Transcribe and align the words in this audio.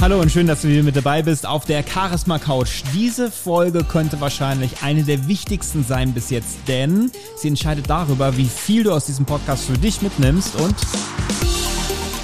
Hallo 0.00 0.20
und 0.20 0.30
schön, 0.30 0.46
dass 0.46 0.62
du 0.62 0.68
hier 0.68 0.84
mit 0.84 0.94
dabei 0.94 1.22
bist 1.22 1.44
auf 1.44 1.64
der 1.64 1.82
Charisma 1.82 2.38
Couch. 2.38 2.82
Diese 2.94 3.32
Folge 3.32 3.82
könnte 3.82 4.20
wahrscheinlich 4.20 4.80
eine 4.80 5.02
der 5.02 5.26
wichtigsten 5.26 5.84
sein 5.84 6.12
bis 6.12 6.30
jetzt, 6.30 6.56
denn 6.68 7.10
sie 7.36 7.48
entscheidet 7.48 7.90
darüber, 7.90 8.36
wie 8.36 8.44
viel 8.44 8.84
du 8.84 8.92
aus 8.92 9.06
diesem 9.06 9.26
Podcast 9.26 9.64
für 9.64 9.76
dich 9.76 10.00
mitnimmst 10.00 10.54
und 10.54 10.76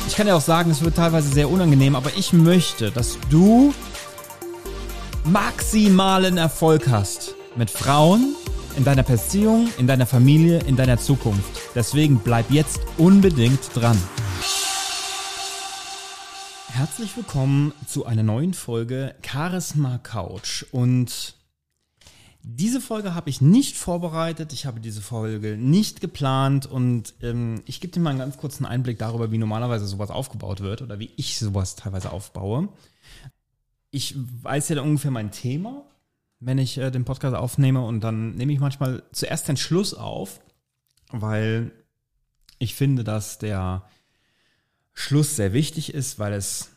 ich 0.07 0.15
kann 0.15 0.29
ja 0.29 0.37
auch 0.37 0.41
sagen, 0.41 0.71
es 0.71 0.83
wird 0.83 0.95
teilweise 0.95 1.29
sehr 1.29 1.51
unangenehm, 1.51 1.97
aber 1.97 2.11
ich 2.17 2.33
möchte, 2.33 2.93
dass 2.93 3.19
du 3.29 3.75
maximalen 5.25 6.37
Erfolg 6.37 6.89
hast 6.89 7.35
mit 7.57 7.71
Frauen 7.71 8.37
in 8.77 8.85
deiner 8.85 9.03
Beziehung, 9.03 9.69
in 9.79 9.89
deiner 9.89 10.07
Familie, 10.07 10.61
in 10.61 10.77
deiner 10.77 10.99
Zukunft. 10.99 11.61
Deswegen 11.75 12.21
bleib 12.21 12.53
jetzt 12.53 12.81
unbedingt 12.99 13.59
dran. 13.75 13.99
Herzlich 16.75 17.17
willkommen 17.17 17.73
zu 17.87 18.05
einer 18.05 18.25
neuen 18.25 18.53
Folge 18.53 19.15
Charisma 19.25 19.99
Couch. 19.99 20.65
Und 20.73 21.37
diese 22.43 22.81
Folge 22.81 23.15
habe 23.15 23.31
ich 23.31 23.41
nicht 23.41 23.77
vorbereitet, 23.77 24.53
ich 24.53 24.67
habe 24.67 24.81
diese 24.81 25.01
Folge 25.01 25.57
nicht 25.57 26.01
geplant 26.01 26.67
und 26.67 27.15
ähm, 27.23 27.63
ich 27.65 27.81
gebe 27.81 27.93
dir 27.93 28.01
mal 28.01 28.11
einen 28.11 28.19
ganz 28.19 28.39
kurzen 28.39 28.67
Einblick 28.67 28.99
darüber, 28.99 29.31
wie 29.31 29.39
normalerweise 29.39 29.87
sowas 29.87 30.11
aufgebaut 30.11 30.63
wird 30.63 30.83
oder 30.83 30.99
wie 30.99 31.13
ich 31.15 31.39
sowas 31.39 31.77
teilweise 31.77 32.11
aufbaue. 32.11 32.69
Ich 33.93 34.17
weiß 34.43 34.71
ja 34.71 34.83
ungefähr 34.83 35.13
mein 35.13 35.31
Thema, 35.31 35.85
wenn 36.41 36.59
ich 36.59 36.77
äh, 36.79 36.91
den 36.91 37.05
Podcast 37.05 37.37
aufnehme 37.37 37.87
und 37.87 38.01
dann 38.01 38.35
nehme 38.35 38.53
ich 38.53 38.59
manchmal 38.59 39.05
zuerst 39.13 39.47
den 39.47 39.57
Schluss 39.57 39.95
auf, 39.95 40.41
weil 41.13 41.71
ich 42.59 42.75
finde, 42.75 43.05
dass 43.05 43.39
der 43.39 43.89
Schluss 44.95 45.37
sehr 45.37 45.53
wichtig 45.53 45.93
ist, 45.93 46.19
weil 46.19 46.33
es 46.33 46.71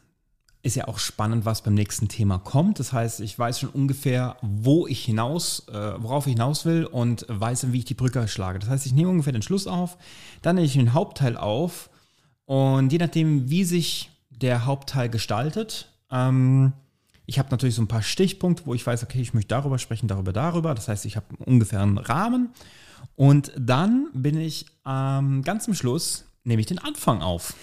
ist 0.64 0.76
ja 0.76 0.88
auch 0.88 1.00
spannend, 1.00 1.46
was 1.46 1.62
beim 1.62 1.76
nächsten 1.76 2.10
Thema 2.10 2.40
kommt. 2.40 2.80
Das 2.80 2.92
heißt, 2.92 3.22
ich 3.22 3.38
weiß 3.38 3.60
schon 3.60 3.70
ungefähr, 3.70 4.36
wo 4.42 4.86
ich 4.88 5.06
hinaus, 5.06 5.66
äh, 5.70 5.94
worauf 5.98 6.28
ich 6.28 6.34
hinaus 6.34 6.66
will 6.66 6.86
und 6.86 7.26
weiß, 7.30 7.72
wie 7.72 7.80
ich 7.80 7.86
die 7.86 7.94
Brücke 7.94 8.28
schlage. 8.28 8.60
Das 8.60 8.70
heißt, 8.70 8.86
ich 8.86 8.94
nehme 8.94 9.12
ungefähr 9.12 9.34
den 9.34 9.44
Schluss 9.44 9.68
auf, 9.68 9.98
dann 10.42 10.56
nehme 10.56 10.66
ich 10.66 10.74
den 10.74 10.94
Hauptteil 10.94 11.38
auf 11.38 11.90
und 12.46 12.92
je 12.92 12.98
nachdem, 12.98 13.50
wie 13.50 13.64
sich 13.64 14.10
der 14.30 14.66
Hauptteil 14.66 15.10
gestaltet, 15.10 15.90
ähm, 16.12 16.74
ich 17.26 17.40
habe 17.40 17.50
natürlich 17.52 17.76
so 17.76 17.82
ein 17.82 17.90
paar 17.90 18.02
Stichpunkte, 18.02 18.66
wo 18.66 18.74
ich 18.74 18.88
weiß, 18.88 19.04
okay, 19.04 19.22
ich 19.22 19.34
möchte 19.34 19.50
darüber 19.50 19.80
sprechen, 19.80 20.08
darüber, 20.08 20.32
darüber. 20.32 20.74
Das 20.74 20.88
heißt, 20.88 21.06
ich 21.06 21.18
habe 21.18 21.26
ungefähr 21.46 21.82
einen 21.82 21.98
Rahmen. 21.98 22.52
Und 23.16 23.52
dann 23.58 24.08
bin 24.14 24.40
ich 24.40 24.66
ähm, 24.86 25.42
ganz 25.44 25.68
am 25.68 25.74
Schluss 25.74 26.27
nehme 26.48 26.62
ich 26.62 26.66
den 26.66 26.80
Anfang 26.80 27.22
auf. 27.22 27.54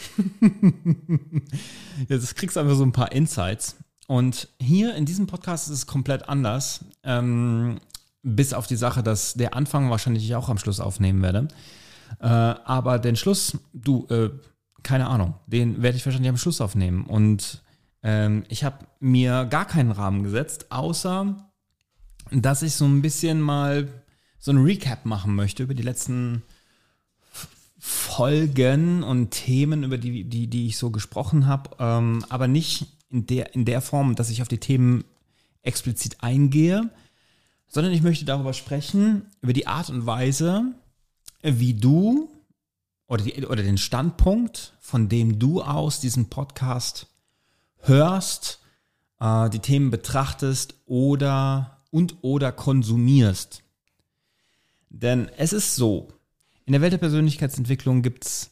Jetzt 2.08 2.36
kriegst 2.36 2.56
du 2.56 2.60
einfach 2.60 2.76
so 2.76 2.84
ein 2.84 2.92
paar 2.92 3.12
Insights. 3.12 3.76
Und 4.06 4.48
hier 4.60 4.94
in 4.94 5.06
diesem 5.06 5.26
Podcast 5.26 5.68
ist 5.68 5.74
es 5.74 5.86
komplett 5.86 6.28
anders. 6.28 6.84
Ähm, 7.02 7.80
bis 8.22 8.52
auf 8.52 8.66
die 8.66 8.76
Sache, 8.76 9.02
dass 9.02 9.34
der 9.34 9.54
Anfang 9.54 9.90
wahrscheinlich 9.90 10.24
ich 10.24 10.36
auch 10.36 10.50
am 10.50 10.58
Schluss 10.58 10.80
aufnehmen 10.80 11.22
werde. 11.22 11.48
Äh, 12.20 12.26
aber 12.26 12.98
den 12.98 13.16
Schluss, 13.16 13.58
du, 13.72 14.06
äh, 14.10 14.30
keine 14.82 15.06
Ahnung, 15.06 15.34
den 15.46 15.82
werde 15.82 15.96
ich 15.96 16.04
wahrscheinlich 16.04 16.30
am 16.30 16.36
Schluss 16.36 16.60
aufnehmen. 16.60 17.06
Und 17.06 17.62
ähm, 18.02 18.44
ich 18.48 18.64
habe 18.64 18.86
mir 19.00 19.46
gar 19.46 19.64
keinen 19.64 19.92
Rahmen 19.92 20.22
gesetzt, 20.22 20.70
außer 20.70 21.36
dass 22.30 22.62
ich 22.62 22.74
so 22.74 22.84
ein 22.84 23.00
bisschen 23.00 23.40
mal 23.40 23.88
so 24.38 24.52
ein 24.52 24.62
Recap 24.62 25.06
machen 25.06 25.34
möchte 25.34 25.62
über 25.62 25.74
die 25.74 25.82
letzten 25.82 26.42
Folgen 27.86 29.02
und 29.02 29.32
Themen, 29.32 29.84
über 29.84 29.98
die, 29.98 30.24
die, 30.24 30.46
die 30.46 30.68
ich 30.68 30.78
so 30.78 30.88
gesprochen 30.88 31.46
habe, 31.46 31.76
ähm, 31.78 32.24
aber 32.30 32.48
nicht 32.48 32.86
in 33.10 33.26
der, 33.26 33.54
in 33.54 33.66
der 33.66 33.82
Form, 33.82 34.14
dass 34.14 34.30
ich 34.30 34.40
auf 34.40 34.48
die 34.48 34.58
Themen 34.58 35.04
explizit 35.60 36.16
eingehe, 36.22 36.88
sondern 37.68 37.92
ich 37.92 38.00
möchte 38.00 38.24
darüber 38.24 38.54
sprechen, 38.54 39.26
über 39.42 39.52
die 39.52 39.66
Art 39.66 39.90
und 39.90 40.06
Weise, 40.06 40.72
wie 41.42 41.74
du 41.74 42.30
oder, 43.06 43.22
die, 43.22 43.44
oder 43.44 43.62
den 43.62 43.76
Standpunkt, 43.76 44.72
von 44.80 45.10
dem 45.10 45.38
du 45.38 45.60
aus 45.60 46.00
diesen 46.00 46.30
Podcast 46.30 47.08
hörst, 47.80 48.60
äh, 49.20 49.50
die 49.50 49.58
Themen 49.58 49.90
betrachtest 49.90 50.74
oder 50.86 51.82
und 51.90 52.16
oder 52.22 52.50
konsumierst. 52.50 53.62
Denn 54.88 55.28
es 55.36 55.52
ist 55.52 55.76
so, 55.76 56.13
in 56.66 56.72
der 56.72 56.80
Welt 56.80 56.92
der 56.92 56.98
Persönlichkeitsentwicklung 56.98 58.02
gibt 58.02 58.24
es 58.24 58.50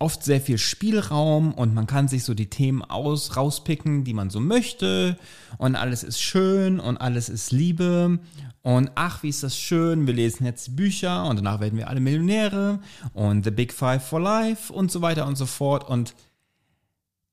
oft 0.00 0.22
sehr 0.22 0.40
viel 0.40 0.58
Spielraum 0.58 1.52
und 1.52 1.74
man 1.74 1.86
kann 1.86 2.08
sich 2.08 2.24
so 2.24 2.34
die 2.34 2.50
Themen 2.50 2.82
aus, 2.82 3.36
rauspicken, 3.36 4.04
die 4.04 4.14
man 4.14 4.30
so 4.30 4.40
möchte. 4.40 5.18
Und 5.58 5.76
alles 5.76 6.04
ist 6.04 6.20
schön 6.20 6.78
und 6.78 6.96
alles 6.98 7.28
ist 7.28 7.50
Liebe. 7.50 8.20
Und 8.62 8.92
ach, 8.94 9.22
wie 9.22 9.28
ist 9.28 9.42
das 9.42 9.58
schön, 9.58 10.06
wir 10.06 10.14
lesen 10.14 10.44
jetzt 10.46 10.76
Bücher 10.76 11.24
und 11.26 11.36
danach 11.36 11.60
werden 11.60 11.76
wir 11.76 11.88
alle 11.88 12.00
Millionäre 12.00 12.80
und 13.12 13.44
The 13.44 13.50
Big 13.50 13.72
Five 13.72 14.06
for 14.06 14.20
Life 14.20 14.72
und 14.72 14.92
so 14.92 15.02
weiter 15.02 15.26
und 15.26 15.36
so 15.36 15.46
fort. 15.46 15.88
Und 15.88 16.14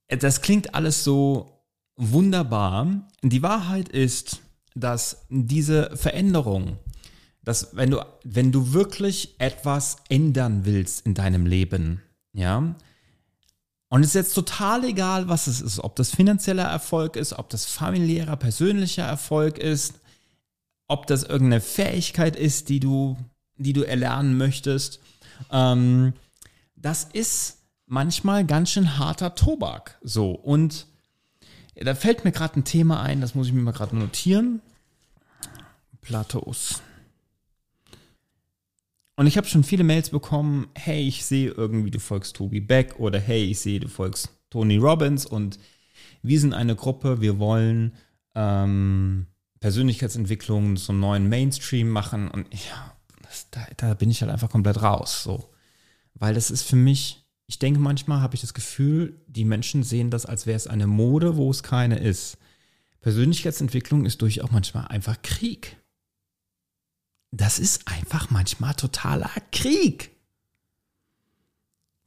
das 0.07 0.41
klingt 0.41 0.73
alles 0.73 1.03
so 1.03 1.63
wunderbar. 1.97 3.07
Die 3.21 3.43
Wahrheit 3.43 3.89
ist, 3.89 4.41
dass 4.75 5.25
diese 5.29 5.95
Veränderung 5.95 6.77
dass 7.45 7.75
wenn 7.75 7.91
du, 7.91 8.05
wenn 8.23 8.51
du 8.51 8.73
wirklich 8.73 9.35
etwas 9.39 9.97
ändern 10.09 10.65
willst 10.65 11.05
in 11.05 11.13
deinem 11.13 11.45
Leben, 11.45 12.01
ja, 12.33 12.75
und 13.87 14.01
es 14.01 14.07
ist 14.07 14.15
jetzt 14.15 14.33
total 14.33 14.83
egal, 14.83 15.29
was 15.29 15.47
es 15.47 15.61
ist, 15.61 15.79
ob 15.79 15.95
das 15.95 16.09
finanzieller 16.13 16.65
Erfolg 16.65 17.15
ist, 17.15 17.33
ob 17.33 17.49
das 17.49 17.65
familiärer, 17.65 18.35
persönlicher 18.35 19.03
Erfolg 19.05 19.57
ist, 19.57 19.99
ob 20.87 21.07
das 21.07 21.23
irgendeine 21.23 21.61
Fähigkeit 21.61 22.35
ist, 22.35 22.69
die 22.69 22.79
du, 22.79 23.15
die 23.57 23.73
du 23.73 23.83
erlernen 23.83 24.37
möchtest. 24.37 24.99
Ähm, 25.51 26.13
das 26.75 27.05
ist 27.05 27.59
manchmal 27.85 28.45
ganz 28.45 28.71
schön 28.71 28.97
harter 28.97 29.35
Tobak. 29.35 29.97
So. 30.03 30.31
Und 30.31 30.87
da 31.75 31.95
fällt 31.95 32.25
mir 32.25 32.31
gerade 32.31 32.59
ein 32.59 32.63
Thema 32.63 33.01
ein, 33.01 33.21
das 33.21 33.35
muss 33.35 33.47
ich 33.47 33.53
mir 33.53 33.61
mal 33.61 33.71
gerade 33.71 33.95
notieren. 33.95 34.61
Platos. 36.01 36.81
Und 39.15 39.27
ich 39.27 39.37
habe 39.37 39.47
schon 39.47 39.63
viele 39.63 39.83
Mails 39.83 40.09
bekommen, 40.09 40.67
hey, 40.75 41.07
ich 41.07 41.25
sehe 41.25 41.49
irgendwie, 41.51 41.91
du 41.91 41.99
folgst 41.99 42.35
Tobi 42.35 42.59
Beck 42.59 42.99
oder 42.99 43.19
hey, 43.19 43.43
ich 43.45 43.59
sehe, 43.59 43.79
du 43.79 43.87
folgst 43.87 44.29
Tony 44.49 44.77
Robbins 44.77 45.25
und 45.25 45.57
wir 46.21 46.39
sind 46.39 46.53
eine 46.53 46.75
Gruppe, 46.75 47.21
wir 47.21 47.39
wollen 47.39 47.93
ähm, 48.33 49.27
Persönlichkeitsentwicklung 49.61 50.75
zum 50.75 50.99
neuen 50.99 51.29
Mainstream 51.29 51.89
machen 51.89 52.29
und 52.29 52.53
ja, 52.53 52.95
das, 53.21 53.49
da, 53.51 53.65
da 53.77 53.93
bin 53.93 54.11
ich 54.11 54.21
halt 54.21 54.31
einfach 54.31 54.49
komplett 54.49 54.81
raus, 54.81 55.23
so. 55.23 55.49
Weil 56.13 56.33
das 56.33 56.51
ist 56.51 56.63
für 56.63 56.75
mich, 56.75 57.25
ich 57.47 57.59
denke 57.59 57.79
manchmal 57.79 58.21
habe 58.21 58.35
ich 58.35 58.41
das 58.41 58.53
Gefühl, 58.53 59.21
die 59.27 59.45
Menschen 59.45 59.83
sehen 59.83 60.11
das, 60.11 60.25
als 60.25 60.45
wäre 60.45 60.57
es 60.57 60.67
eine 60.67 60.87
Mode, 60.87 61.37
wo 61.37 61.49
es 61.49 61.63
keine 61.63 61.99
ist. 61.99 62.37
Persönlichkeitsentwicklung 63.01 64.05
ist 64.05 64.21
durchaus 64.21 64.51
manchmal 64.51 64.87
einfach 64.87 65.21
Krieg 65.21 65.77
das 67.35 67.59
ist 67.59 67.87
einfach 67.87 68.29
manchmal 68.29 68.75
totaler 68.75 69.31
Krieg. 69.51 70.11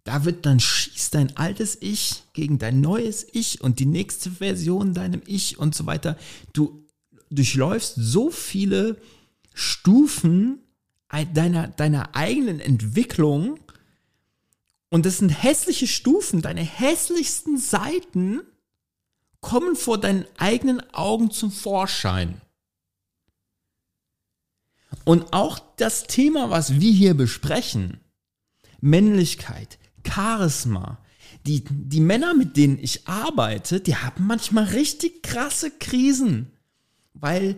Da 0.04 0.24
wird 0.24 0.46
dann 0.46 0.58
schießt 0.58 1.14
dein 1.14 1.36
altes 1.36 1.76
Ich 1.80 2.24
gegen 2.32 2.58
dein 2.58 2.80
neues 2.80 3.26
Ich 3.32 3.60
und 3.60 3.78
die 3.78 3.86
nächste 3.86 4.30
Version 4.30 4.94
deinem 4.94 5.20
Ich 5.26 5.58
und 5.58 5.74
so 5.74 5.84
weiter. 5.84 6.16
Du 6.54 6.86
durchläufst 7.30 7.94
so 7.96 8.30
viele 8.30 8.96
Stufen 9.52 10.60
deiner, 11.34 11.68
deiner 11.68 12.14
eigenen 12.16 12.58
Entwicklung 12.58 13.60
und 14.88 15.04
das 15.04 15.18
sind 15.18 15.30
hässliche 15.30 15.86
Stufen. 15.86 16.40
Deine 16.40 16.62
hässlichsten 16.62 17.58
Seiten 17.58 18.40
kommen 19.42 19.76
vor 19.76 19.98
deinen 19.98 20.24
eigenen 20.38 20.82
Augen 20.94 21.30
zum 21.30 21.50
Vorschein. 21.50 22.40
Und 25.04 25.32
auch 25.32 25.58
das 25.76 26.04
Thema, 26.04 26.50
was 26.50 26.80
wir 26.80 26.92
hier 26.92 27.14
besprechen, 27.14 28.00
Männlichkeit, 28.80 29.78
Charisma, 30.06 30.98
die, 31.46 31.64
die 31.64 32.00
Männer, 32.00 32.34
mit 32.34 32.56
denen 32.56 32.78
ich 32.78 33.08
arbeite, 33.08 33.80
die 33.80 33.96
haben 33.96 34.26
manchmal 34.26 34.64
richtig 34.64 35.22
krasse 35.22 35.70
Krisen, 35.70 36.52
weil 37.14 37.56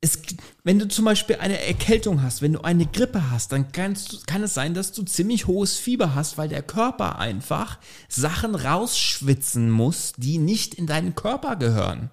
es, 0.00 0.20
wenn 0.62 0.78
du 0.78 0.88
zum 0.88 1.04
Beispiel 1.04 1.36
eine 1.36 1.58
Erkältung 1.58 2.22
hast, 2.22 2.42
wenn 2.42 2.52
du 2.52 2.60
eine 2.60 2.86
Grippe 2.86 3.30
hast, 3.30 3.52
dann 3.52 3.72
kannst, 3.72 4.26
kann 4.26 4.42
es 4.42 4.54
sein, 4.54 4.74
dass 4.74 4.92
du 4.92 5.02
ziemlich 5.02 5.46
hohes 5.46 5.78
Fieber 5.78 6.14
hast, 6.14 6.38
weil 6.38 6.48
der 6.48 6.62
Körper 6.62 7.18
einfach 7.18 7.78
Sachen 8.08 8.54
rausschwitzen 8.54 9.70
muss, 9.70 10.12
die 10.16 10.38
nicht 10.38 10.74
in 10.74 10.86
deinen 10.86 11.14
Körper 11.14 11.56
gehören. 11.56 12.10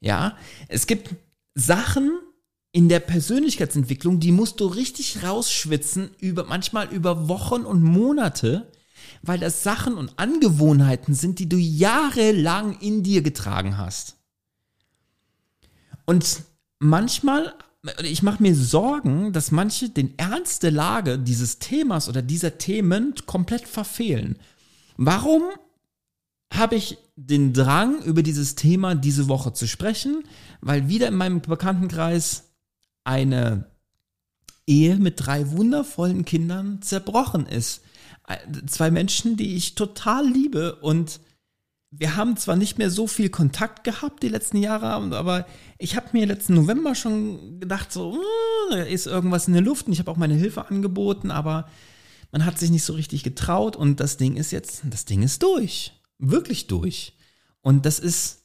Ja, 0.00 0.36
es 0.68 0.86
gibt 0.86 1.16
Sachen 1.56 2.20
in 2.70 2.90
der 2.90 3.00
Persönlichkeitsentwicklung, 3.00 4.20
die 4.20 4.30
musst 4.30 4.60
du 4.60 4.66
richtig 4.66 5.22
rausschwitzen, 5.24 6.10
über, 6.20 6.44
manchmal 6.44 6.88
über 6.92 7.28
Wochen 7.28 7.62
und 7.62 7.82
Monate, 7.82 8.70
weil 9.22 9.38
das 9.38 9.62
Sachen 9.62 9.94
und 9.94 10.18
Angewohnheiten 10.18 11.14
sind, 11.14 11.38
die 11.38 11.48
du 11.48 11.56
jahrelang 11.56 12.78
in 12.80 13.02
dir 13.02 13.22
getragen 13.22 13.78
hast. 13.78 14.16
Und 16.04 16.42
manchmal, 16.78 17.54
ich 18.02 18.22
mache 18.22 18.42
mir 18.42 18.54
Sorgen, 18.54 19.32
dass 19.32 19.50
manche 19.50 19.88
den 19.88 20.18
Ernst 20.18 20.62
der 20.62 20.72
Lage 20.72 21.18
dieses 21.18 21.58
Themas 21.58 22.10
oder 22.10 22.20
dieser 22.20 22.58
Themen 22.58 23.14
komplett 23.24 23.66
verfehlen. 23.66 24.38
Warum 24.98 25.44
habe 26.52 26.76
ich 26.76 26.98
den 27.16 27.52
Drang, 27.52 28.02
über 28.02 28.22
dieses 28.22 28.54
Thema 28.54 28.94
diese 28.94 29.28
Woche 29.28 29.52
zu 29.52 29.66
sprechen? 29.66 30.22
Weil 30.60 30.88
wieder 30.88 31.08
in 31.08 31.16
meinem 31.16 31.40
Bekanntenkreis 31.40 32.52
eine 33.04 33.70
Ehe 34.66 34.96
mit 34.96 35.14
drei 35.24 35.50
wundervollen 35.50 36.24
Kindern 36.24 36.82
zerbrochen 36.82 37.46
ist. 37.46 37.82
Zwei 38.66 38.90
Menschen, 38.90 39.36
die 39.36 39.54
ich 39.54 39.76
total 39.76 40.28
liebe 40.28 40.76
und 40.76 41.20
wir 41.90 42.16
haben 42.16 42.36
zwar 42.36 42.56
nicht 42.56 42.78
mehr 42.78 42.90
so 42.90 43.06
viel 43.06 43.30
Kontakt 43.30 43.84
gehabt 43.84 44.22
die 44.22 44.28
letzten 44.28 44.58
Jahre, 44.58 44.88
aber 45.16 45.46
ich 45.78 45.96
habe 45.96 46.08
mir 46.12 46.26
letzten 46.26 46.54
November 46.54 46.94
schon 46.94 47.60
gedacht, 47.60 47.92
so, 47.92 48.14
hm, 48.14 48.20
da 48.70 48.82
ist 48.82 49.06
irgendwas 49.06 49.46
in 49.46 49.54
der 49.54 49.62
Luft 49.62 49.86
und 49.86 49.92
ich 49.92 50.00
habe 50.00 50.10
auch 50.10 50.16
meine 50.16 50.34
Hilfe 50.34 50.68
angeboten, 50.68 51.30
aber 51.30 51.68
man 52.32 52.44
hat 52.44 52.58
sich 52.58 52.70
nicht 52.70 52.82
so 52.82 52.94
richtig 52.94 53.22
getraut 53.22 53.76
und 53.76 54.00
das 54.00 54.16
Ding 54.16 54.36
ist 54.36 54.50
jetzt, 54.50 54.82
das 54.84 55.04
Ding 55.04 55.22
ist 55.22 55.42
durch. 55.42 55.92
Wirklich 56.18 56.66
durch. 56.66 57.16
Und 57.60 57.86
das 57.86 57.98
ist 57.98 58.44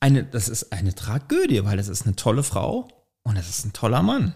eine, 0.00 0.24
das 0.24 0.48
ist 0.48 0.72
eine 0.72 0.94
Tragödie, 0.94 1.64
weil 1.64 1.76
das 1.76 1.88
ist 1.88 2.06
eine 2.06 2.16
tolle 2.16 2.42
Frau 2.42 2.88
und 3.22 3.36
das 3.36 3.48
ist 3.48 3.64
ein 3.64 3.72
toller 3.72 4.02
Mann. 4.02 4.34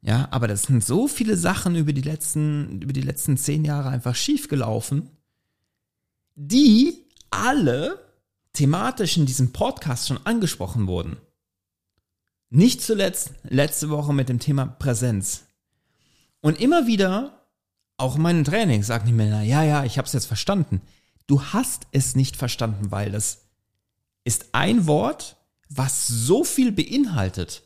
Ja, 0.00 0.28
aber 0.30 0.46
das 0.46 0.62
sind 0.62 0.84
so 0.84 1.08
viele 1.08 1.36
Sachen 1.36 1.74
über 1.74 1.92
die 1.92 2.02
letzten, 2.02 2.80
über 2.82 2.92
die 2.92 3.02
letzten 3.02 3.36
zehn 3.36 3.64
Jahre 3.64 3.88
einfach 3.88 4.14
schiefgelaufen 4.14 5.10
die 6.40 7.04
alle 7.30 7.98
thematisch 8.52 9.16
in 9.16 9.26
diesem 9.26 9.52
Podcast 9.52 10.06
schon 10.06 10.24
angesprochen 10.24 10.86
wurden. 10.86 11.16
Nicht 12.48 12.80
zuletzt 12.80 13.32
letzte 13.42 13.90
Woche 13.90 14.14
mit 14.14 14.28
dem 14.28 14.38
Thema 14.38 14.64
Präsenz. 14.64 15.46
Und 16.40 16.60
immer 16.60 16.86
wieder, 16.86 17.37
auch 17.98 18.16
in 18.16 18.22
meinen 18.22 18.44
Trainings, 18.44 18.86
sagt 18.86 19.06
die 19.06 19.12
Männer, 19.12 19.42
ja, 19.42 19.62
ja, 19.62 19.84
ich 19.84 19.98
habe 19.98 20.06
es 20.06 20.12
jetzt 20.12 20.26
verstanden. 20.26 20.80
Du 21.26 21.42
hast 21.42 21.86
es 21.92 22.16
nicht 22.16 22.36
verstanden, 22.36 22.90
weil 22.90 23.10
das 23.10 23.42
ist 24.24 24.46
ein 24.52 24.86
Wort, 24.86 25.36
was 25.68 26.06
so 26.06 26.44
viel 26.44 26.72
beinhaltet. 26.72 27.62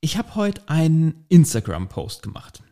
Ich 0.00 0.18
habe 0.18 0.34
heute 0.34 0.68
einen 0.68 1.24
Instagram-Post 1.28 2.22
gemacht. 2.22 2.62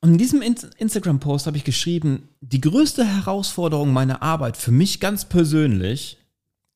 Und 0.00 0.12
in 0.12 0.18
diesem 0.18 0.42
Instagram-Post 0.42 1.46
habe 1.46 1.56
ich 1.56 1.64
geschrieben, 1.64 2.28
die 2.40 2.60
größte 2.60 3.04
Herausforderung 3.04 3.92
meiner 3.92 4.22
Arbeit 4.22 4.56
für 4.56 4.70
mich 4.70 5.00
ganz 5.00 5.24
persönlich 5.24 6.18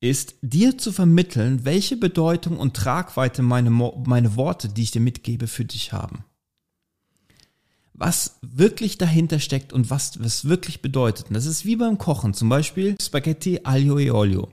ist, 0.01 0.35
dir 0.41 0.77
zu 0.77 0.91
vermitteln, 0.91 1.63
welche 1.63 1.95
Bedeutung 1.95 2.57
und 2.57 2.75
Tragweite 2.75 3.41
meine, 3.43 3.69
meine 3.69 4.35
Worte, 4.35 4.69
die 4.69 4.83
ich 4.83 4.91
dir 4.91 4.99
mitgebe, 4.99 5.47
für 5.47 5.63
dich 5.63 5.93
haben. 5.93 6.25
Was 7.93 8.39
wirklich 8.41 8.97
dahinter 8.97 9.39
steckt 9.39 9.73
und 9.73 9.89
was 9.89 10.15
es 10.15 10.45
wirklich 10.45 10.81
bedeutet. 10.81 11.27
Und 11.27 11.35
das 11.35 11.45
ist 11.45 11.65
wie 11.65 11.75
beim 11.75 11.97
Kochen. 11.97 12.33
Zum 12.33 12.49
Beispiel 12.49 12.95
Spaghetti 13.01 13.61
aglio 13.63 13.99
e 13.99 14.11
olio 14.11 14.49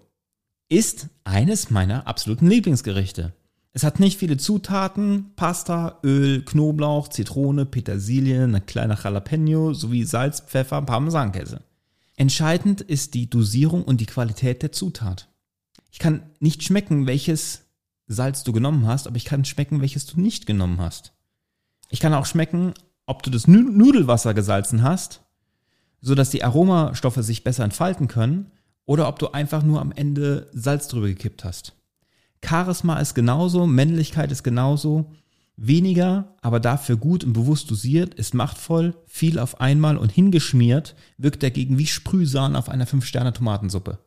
ist 0.69 1.08
eines 1.25 1.70
meiner 1.70 2.06
absoluten 2.06 2.46
Lieblingsgerichte. 2.46 3.32
Es 3.73 3.85
hat 3.85 4.00
nicht 4.00 4.19
viele 4.19 4.37
Zutaten, 4.37 5.32
Pasta, 5.37 5.99
Öl, 6.02 6.43
Knoblauch, 6.43 7.08
Zitrone, 7.08 7.64
Petersilie, 7.64 8.44
ein 8.44 8.67
kleiner 8.67 8.99
Jalapeno 9.02 9.73
sowie 9.73 10.05
Salz, 10.05 10.41
Pfeffer, 10.41 10.82
Parmesankäse. 10.82 11.62
Entscheidend 12.17 12.81
ist 12.81 13.14
die 13.14 13.31
Dosierung 13.31 13.84
und 13.84 14.00
die 14.00 14.06
Qualität 14.06 14.62
der 14.62 14.73
Zutat. 14.73 15.29
Ich 15.93 15.99
kann 15.99 16.23
nicht 16.41 16.64
schmecken, 16.64 17.06
welches 17.06 17.67
Salz 18.08 18.43
du 18.43 18.52
genommen 18.52 18.87
hast, 18.87 19.06
aber 19.06 19.17
ich 19.17 19.25
kann 19.25 19.44
schmecken, 19.44 19.81
welches 19.81 20.06
du 20.06 20.20
nicht 20.20 20.46
genommen 20.46 20.81
hast. 20.81 21.12
Ich 21.91 22.00
kann 22.00 22.14
auch 22.14 22.26
schmecken, 22.26 22.75
ob 23.08 23.22
du 23.22 23.31
das 23.31 23.49
Nudelwasser 23.49 24.34
gesalzen 24.34 24.82
hast, 24.82 25.22
sodass 26.00 26.31
die 26.31 26.44
Aromastoffe 26.44 27.22
sich 27.22 27.43
besser 27.43 27.64
entfalten 27.64 28.06
können, 28.06 28.50
oder 28.84 29.08
ob 29.08 29.19
du 29.19 29.32
einfach 29.32 29.62
nur 29.62 29.81
am 29.81 29.93
Ende 29.93 30.49
Salz 30.52 30.88
drüber 30.88 31.08
gekippt 31.08 31.44
hast. 31.44 31.75
Charisma 32.43 32.99
ist 33.00 33.14
genauso, 33.14 33.66
Männlichkeit 33.66 34.31
ist 34.32 34.43
genauso. 34.43 35.12
Weniger, 35.56 36.37
aber 36.40 36.60
dafür 36.60 36.96
gut 36.96 37.25
und 37.25 37.32
bewusst 37.32 37.70
dosiert, 37.70 38.14
ist 38.14 38.32
machtvoll, 38.32 38.94
viel 39.06 39.38
auf 39.38 39.60
einmal 39.60 39.96
und 39.96 40.12
hingeschmiert, 40.12 40.94
wirkt 41.16 41.43
dagegen 41.43 41.78
wie 41.78 41.87
Sprühsahne 41.87 42.56
auf 42.56 42.69
einer 42.69 42.87
5-Sterne-Tomatensuppe. 42.87 43.99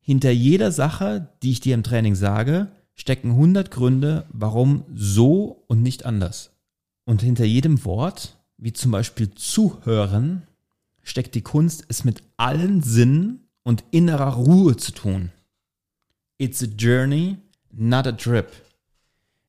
Hinter 0.00 0.30
jeder 0.30 0.72
Sache, 0.72 1.28
die 1.42 1.50
ich 1.50 1.60
dir 1.60 1.74
im 1.74 1.82
Training 1.82 2.14
sage, 2.14 2.68
stecken 2.94 3.30
100 3.30 3.70
Gründe, 3.70 4.26
warum 4.30 4.84
so 4.94 5.64
und 5.66 5.82
nicht 5.82 6.06
anders. 6.06 6.52
Und 7.04 7.22
hinter 7.22 7.44
jedem 7.44 7.84
Wort, 7.84 8.36
wie 8.56 8.72
zum 8.72 8.90
Beispiel 8.90 9.34
zuhören, 9.34 10.46
steckt 11.02 11.34
die 11.34 11.42
Kunst, 11.42 11.84
es 11.88 12.04
mit 12.04 12.22
allen 12.36 12.82
Sinnen 12.82 13.48
und 13.62 13.84
innerer 13.90 14.34
Ruhe 14.34 14.76
zu 14.76 14.92
tun. 14.92 15.30
It's 16.38 16.62
a 16.62 16.66
journey, 16.66 17.36
not 17.72 18.06
a 18.06 18.12
trip. 18.12 18.48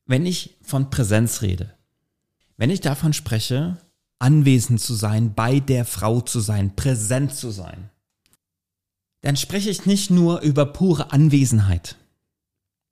Wenn 0.05 0.25
ich 0.25 0.57
von 0.61 0.89
Präsenz 0.89 1.41
rede, 1.41 1.73
wenn 2.57 2.69
ich 2.69 2.81
davon 2.81 3.13
spreche, 3.13 3.77
anwesend 4.19 4.81
zu 4.81 4.93
sein, 4.93 5.33
bei 5.33 5.59
der 5.59 5.85
Frau 5.85 6.21
zu 6.21 6.39
sein, 6.39 6.75
präsent 6.75 7.33
zu 7.33 7.49
sein, 7.49 7.89
dann 9.21 9.35
spreche 9.35 9.69
ich 9.69 9.85
nicht 9.85 10.09
nur 10.09 10.41
über 10.41 10.65
pure 10.65 11.11
Anwesenheit. 11.11 11.95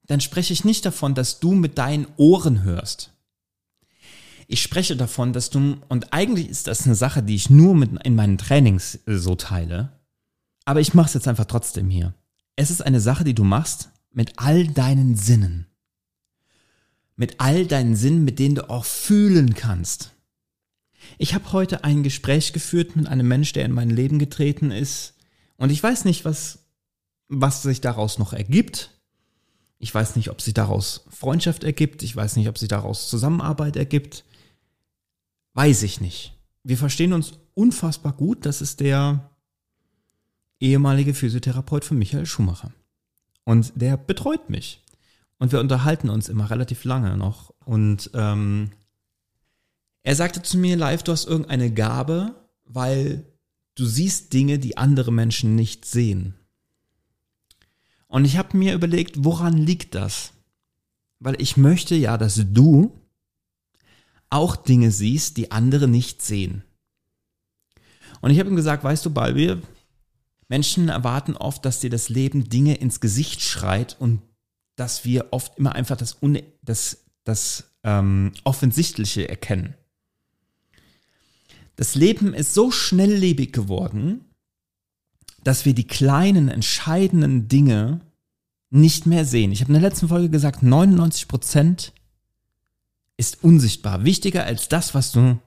Dann 0.08 0.22
spreche 0.22 0.54
ich 0.54 0.66
nicht 0.66 0.86
davon, 0.86 1.14
dass 1.14 1.40
du 1.40 1.54
mit 1.54 1.78
deinen 1.78 2.08
Ohren 2.18 2.64
hörst. 2.64 3.12
Ich 4.52 4.64
spreche 4.64 4.98
davon, 4.98 5.32
dass 5.32 5.52
du, 5.52 5.78
und 5.90 6.12
eigentlich 6.12 6.50
ist 6.50 6.66
das 6.66 6.86
eine 6.86 6.96
Sache, 6.96 7.22
die 7.22 7.36
ich 7.36 7.52
nur 7.52 7.76
mit 7.76 7.92
in 8.04 8.16
meinen 8.16 8.40
Trainings 8.40 8.98
so 9.06 9.36
teile, 9.36 10.00
aber 10.66 10.82
ich 10.82 10.96
mache 10.96 11.06
es 11.06 11.14
jetzt 11.14 11.28
einfach 11.28 11.46
trotzdem 11.46 11.92
hier. 11.92 12.16
Es 12.56 12.72
ist 12.72 12.82
eine 12.82 13.00
Sache, 13.00 13.24
die 13.24 13.36
du 13.36 13.44
machst 13.44 13.92
mit 14.12 14.34
all 14.38 14.68
deinen 14.68 15.16
Sinnen. 15.16 15.68
Mit 17.16 17.40
all 17.40 17.68
deinen 17.68 17.96
Sinnen, 17.96 18.26
mit 18.26 18.40
denen 18.40 18.56
du 18.56 18.68
auch 18.72 18.86
fühlen 18.86 19.54
kannst. 19.54 20.16
Ich 21.20 21.36
habe 21.36 21.52
heute 21.52 21.84
ein 21.84 22.02
Gespräch 22.02 22.52
geführt 22.52 22.96
mit 22.96 23.06
einem 23.06 23.28
Mensch, 23.28 23.54
der 23.54 23.66
in 23.66 23.72
mein 23.72 23.92
Leben 23.92 24.18
getreten 24.18 24.72
ist. 24.72 25.14
Und 25.58 25.70
ich 25.70 25.84
weiß 25.84 26.06
nicht, 26.06 26.26
was, 26.26 26.66
was 27.28 27.62
sich 27.62 27.82
daraus 27.82 28.18
noch 28.18 28.34
ergibt. 28.34 29.00
Ich 29.78 29.94
weiß 29.94 30.16
nicht, 30.16 30.32
ob 30.32 30.42
sich 30.42 30.56
daraus 30.56 31.06
Freundschaft 31.12 31.64
ergibt. 31.64 32.02
Ich 32.02 32.16
weiß 32.16 32.36
nicht, 32.36 32.50
ob 32.50 32.58
sich 32.58 32.68
daraus 32.68 33.10
Zusammenarbeit 33.10 33.76
ergibt. 33.76 34.24
Weiß 35.54 35.84
ich 35.84 36.02
nicht. 36.02 36.38
Wir 36.64 36.78
verstehen 36.78 37.14
uns 37.14 37.34
unfassbar 37.54 38.14
gut. 38.14 38.46
Das 38.46 38.62
ist 38.62 38.80
der 38.80 39.30
ehemalige 40.60 41.14
Physiotherapeut 41.14 41.86
von 41.86 41.98
Michael 41.98 42.26
Schumacher. 42.26 42.72
Und 43.46 43.74
der 43.76 43.98
betreut 43.98 44.50
mich. 44.50 44.84
Und 45.38 45.52
wir 45.52 45.60
unterhalten 45.60 46.10
uns 46.10 46.30
immer 46.30 46.50
relativ 46.50 46.84
lange 46.84 47.18
noch. 47.18 47.54
Und 47.66 48.12
ähm, 48.14 48.72
er 50.04 50.16
sagte 50.16 50.42
zu 50.42 50.58
mir, 50.58 50.76
live, 50.78 51.04
du 51.04 51.12
hast 51.12 51.26
irgendeine 51.26 51.74
Gabe, 51.74 52.36
weil 52.66 53.26
du 53.76 53.86
siehst 53.86 54.34
Dinge, 54.34 54.60
die 54.60 54.78
andere 54.78 55.12
Menschen 55.12 55.56
nicht 55.56 55.86
sehen. 55.86 56.36
Und 58.08 58.26
ich 58.26 58.38
habe 58.38 58.58
mir 58.58 58.74
überlegt, 58.74 59.24
woran 59.24 59.58
liegt 59.58 59.96
das? 59.96 60.34
Weil 61.20 61.42
ich 61.42 61.58
möchte 61.58 61.96
ja, 61.96 62.18
dass 62.18 62.42
du 62.52 63.00
auch 64.30 64.56
Dinge 64.56 64.92
siehst, 64.92 65.38
die 65.38 65.52
andere 65.52 65.88
nicht 65.88 66.22
sehen. 66.22 66.64
Und 68.22 68.32
ich 68.32 68.40
habe 68.40 68.50
ihm 68.50 68.56
gesagt, 68.56 68.84
weißt 68.84 69.06
du, 69.06 69.12
Balbi, 69.12 69.58
Menschen 70.48 70.90
erwarten 70.90 71.36
oft, 71.38 71.64
dass 71.64 71.80
dir 71.80 71.90
das 71.90 72.10
Leben 72.10 72.50
Dinge 72.50 72.76
ins 72.76 73.00
Gesicht 73.00 73.42
schreit 73.42 73.96
und 74.00 74.22
dass 74.76 75.06
wir 75.06 75.28
oft 75.32 75.58
immer 75.58 75.74
einfach 75.74 75.98
das, 75.98 76.22
Un 76.22 76.40
das, 76.62 77.06
das 77.24 77.72
ähm, 77.84 78.32
Offensichtliche 78.44 79.30
erkennen. 79.30 79.76
Das 81.76 81.96
Leben 81.96 82.34
ist 82.34 82.54
so 82.54 82.72
schnelllebig 82.72 83.54
geworden, 83.54 84.26
dass 85.44 85.66
wir 85.66 85.74
die 85.74 85.88
kleinen, 85.88 86.50
entscheidenden 86.50 87.48
Dinge 87.48 88.02
nicht 88.70 89.06
mehr 89.06 89.26
sehen. 89.26 89.52
Ich 89.52 89.62
habe 89.62 89.74
in 89.74 89.80
der 89.80 89.90
letzten 89.90 90.10
Folge 90.10 90.30
gesagt, 90.30 90.62
99 90.62 91.28
Prozent 91.28 91.94
ist 93.20 93.44
unsichtbar. 93.44 94.06
Wichtiger 94.06 94.46
als 94.46 94.70
das, 94.70 94.96
was 94.96 95.12
du 95.12 95.40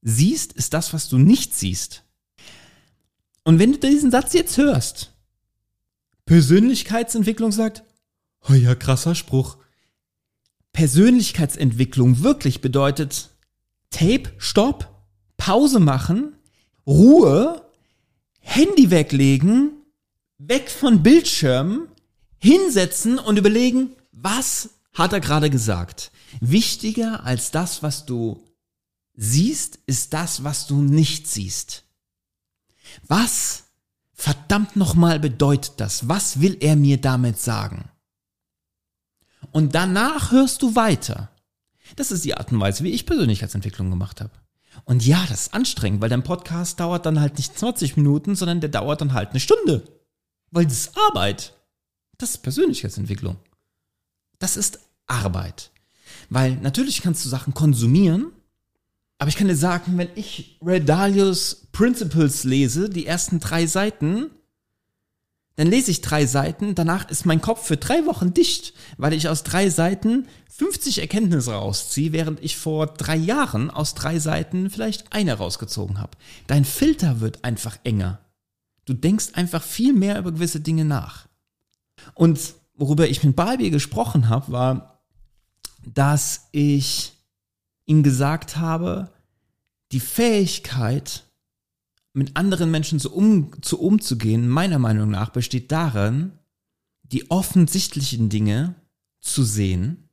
siehst, 0.00 0.52
ist 0.52 0.72
das, 0.74 0.92
was 0.92 1.08
du 1.08 1.18
nicht 1.18 1.56
siehst. 1.56 2.04
Und 3.42 3.58
wenn 3.58 3.72
du 3.72 3.78
diesen 3.78 4.12
Satz 4.12 4.32
jetzt 4.32 4.56
hörst, 4.56 5.12
Persönlichkeitsentwicklung 6.24 7.50
sagt, 7.50 7.82
oh 8.48 8.52
ja, 8.52 8.76
krasser 8.76 9.16
Spruch. 9.16 9.58
Persönlichkeitsentwicklung 10.72 12.22
wirklich 12.22 12.60
bedeutet 12.60 13.30
Tape, 13.90 14.32
Stopp, 14.38 14.88
Pause 15.36 15.80
machen, 15.80 16.36
Ruhe, 16.86 17.68
Handy 18.38 18.92
weglegen, 18.92 19.72
weg 20.38 20.70
von 20.70 21.02
Bildschirmen, 21.02 21.88
hinsetzen 22.38 23.18
und 23.18 23.36
überlegen, 23.36 23.90
was 24.12 24.75
hat 24.96 25.12
er 25.12 25.20
gerade 25.20 25.50
gesagt? 25.50 26.10
Wichtiger 26.40 27.24
als 27.24 27.50
das, 27.50 27.82
was 27.82 28.06
du 28.06 28.42
siehst, 29.14 29.78
ist 29.86 30.12
das, 30.12 30.42
was 30.42 30.66
du 30.66 30.80
nicht 30.82 31.26
siehst. 31.26 31.84
Was 33.06 33.64
verdammt 34.12 34.76
nochmal 34.76 35.20
bedeutet 35.20 35.74
das? 35.78 36.08
Was 36.08 36.40
will 36.40 36.56
er 36.60 36.76
mir 36.76 37.00
damit 37.00 37.38
sagen? 37.38 37.90
Und 39.52 39.74
danach 39.74 40.32
hörst 40.32 40.62
du 40.62 40.74
weiter. 40.74 41.30
Das 41.94 42.10
ist 42.10 42.24
die 42.24 42.36
Art 42.36 42.50
und 42.50 42.60
Weise, 42.60 42.82
wie 42.82 42.90
ich 42.90 43.06
Persönlichkeitsentwicklung 43.06 43.90
gemacht 43.90 44.20
habe. 44.20 44.32
Und 44.84 45.06
ja, 45.06 45.24
das 45.28 45.42
ist 45.42 45.54
anstrengend, 45.54 46.00
weil 46.00 46.08
dein 46.10 46.24
Podcast 46.24 46.80
dauert 46.80 47.06
dann 47.06 47.20
halt 47.20 47.36
nicht 47.36 47.58
20 47.58 47.96
Minuten, 47.96 48.34
sondern 48.34 48.60
der 48.60 48.70
dauert 48.70 49.00
dann 49.00 49.12
halt 49.12 49.30
eine 49.30 49.40
Stunde. 49.40 49.84
Weil 50.50 50.64
das 50.64 50.78
ist 50.78 50.98
Arbeit. 51.08 51.54
Das 52.18 52.30
ist 52.30 52.38
Persönlichkeitsentwicklung. 52.38 53.36
Das 54.38 54.56
ist 54.56 54.80
Arbeit. 55.06 55.70
Weil 56.30 56.56
natürlich 56.56 57.02
kannst 57.02 57.24
du 57.24 57.28
Sachen 57.28 57.54
konsumieren, 57.54 58.32
aber 59.18 59.28
ich 59.28 59.36
kann 59.36 59.48
dir 59.48 59.56
sagen, 59.56 59.96
wenn 59.96 60.08
ich 60.14 60.58
Ray 60.60 60.84
Dalios 60.84 61.68
Principles 61.72 62.44
lese, 62.44 62.90
die 62.90 63.06
ersten 63.06 63.40
drei 63.40 63.66
Seiten, 63.66 64.30
dann 65.56 65.68
lese 65.68 65.90
ich 65.90 66.02
drei 66.02 66.26
Seiten, 66.26 66.74
danach 66.74 67.08
ist 67.08 67.24
mein 67.24 67.40
Kopf 67.40 67.66
für 67.66 67.78
drei 67.78 68.04
Wochen 68.04 68.34
dicht, 68.34 68.74
weil 68.98 69.14
ich 69.14 69.28
aus 69.28 69.42
drei 69.42 69.70
Seiten 69.70 70.28
50 70.50 70.98
Erkenntnisse 70.98 71.52
rausziehe, 71.52 72.12
während 72.12 72.42
ich 72.44 72.58
vor 72.58 72.86
drei 72.86 73.16
Jahren 73.16 73.70
aus 73.70 73.94
drei 73.94 74.18
Seiten 74.18 74.68
vielleicht 74.68 75.14
eine 75.14 75.32
rausgezogen 75.34 75.98
habe. 75.98 76.12
Dein 76.46 76.66
Filter 76.66 77.20
wird 77.20 77.42
einfach 77.42 77.78
enger. 77.84 78.20
Du 78.84 78.92
denkst 78.92 79.28
einfach 79.32 79.62
viel 79.62 79.94
mehr 79.94 80.18
über 80.18 80.32
gewisse 80.32 80.60
Dinge 80.60 80.84
nach. 80.84 81.26
Und 82.14 82.54
worüber 82.74 83.08
ich 83.08 83.24
mit 83.24 83.34
Barbie 83.34 83.70
gesprochen 83.70 84.28
habe, 84.28 84.52
war, 84.52 84.95
dass 85.86 86.48
ich 86.52 87.12
ihm 87.86 88.02
gesagt 88.02 88.56
habe, 88.56 89.10
die 89.92 90.00
Fähigkeit, 90.00 91.24
mit 92.12 92.36
anderen 92.36 92.70
Menschen 92.70 92.98
zu, 92.98 93.14
um, 93.14 93.50
zu 93.62 93.80
umzugehen, 93.80 94.48
meiner 94.48 94.78
Meinung 94.78 95.10
nach, 95.10 95.30
besteht 95.30 95.70
darin, 95.70 96.32
die 97.02 97.30
offensichtlichen 97.30 98.28
Dinge 98.28 98.74
zu 99.20 99.44
sehen, 99.44 100.08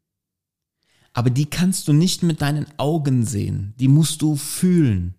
aber 1.14 1.30
die 1.30 1.46
kannst 1.46 1.88
du 1.88 1.94
nicht 1.94 2.24
mit 2.24 2.42
deinen 2.42 2.68
Augen 2.78 3.26
sehen, 3.26 3.74
die 3.80 3.88
musst 3.88 4.22
du 4.22 4.36
fühlen, 4.36 5.16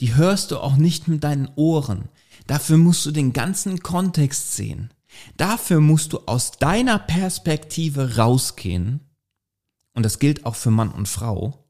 die 0.00 0.14
hörst 0.14 0.50
du 0.50 0.58
auch 0.58 0.76
nicht 0.76 1.08
mit 1.08 1.24
deinen 1.24 1.48
Ohren, 1.56 2.08
dafür 2.46 2.76
musst 2.76 3.06
du 3.06 3.10
den 3.10 3.32
ganzen 3.32 3.80
Kontext 3.80 4.54
sehen, 4.54 4.90
dafür 5.36 5.80
musst 5.80 6.12
du 6.12 6.18
aus 6.26 6.52
deiner 6.52 6.98
Perspektive 6.98 8.16
rausgehen, 8.16 9.00
und 9.96 10.02
das 10.02 10.18
gilt 10.18 10.44
auch 10.44 10.54
für 10.54 10.70
Mann 10.70 10.90
und 10.92 11.08
Frau, 11.08 11.64